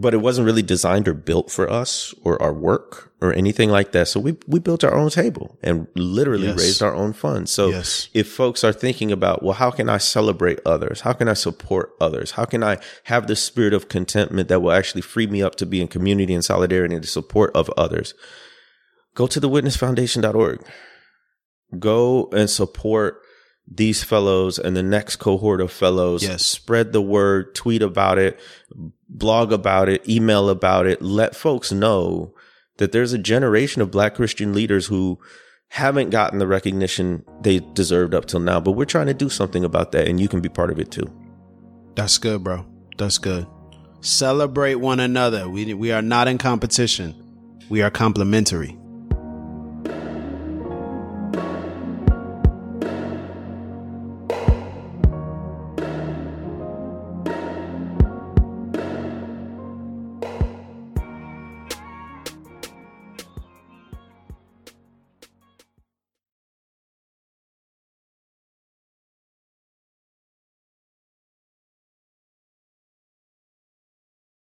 [0.00, 3.92] but it wasn't really designed or built for us or our work or anything like
[3.92, 4.06] that.
[4.06, 6.58] So we, we built our own table and literally yes.
[6.58, 7.50] raised our own funds.
[7.50, 8.08] So yes.
[8.14, 11.00] if folks are thinking about, well, how can I celebrate others?
[11.00, 12.32] How can I support others?
[12.32, 15.66] How can I have the spirit of contentment that will actually free me up to
[15.66, 18.14] be in community and solidarity and the support of others?
[19.14, 20.64] Go to the witnessfoundation.org.
[21.78, 23.22] Go and support
[23.70, 26.22] these fellows and the next cohort of fellows.
[26.22, 26.46] Yes.
[26.46, 28.38] Spread the word, tweet about it,
[29.08, 31.02] blog about it, email about it.
[31.02, 32.34] Let folks know
[32.76, 35.18] that there's a generation of black Christian leaders who
[35.68, 39.64] haven't gotten the recognition they deserved up till now, but we're trying to do something
[39.64, 41.10] about that and you can be part of it too.
[41.94, 42.64] That's good, bro.
[42.96, 43.46] That's good.
[44.00, 45.48] Celebrate one another.
[45.48, 47.14] We we are not in competition.
[47.68, 48.78] We are complementary.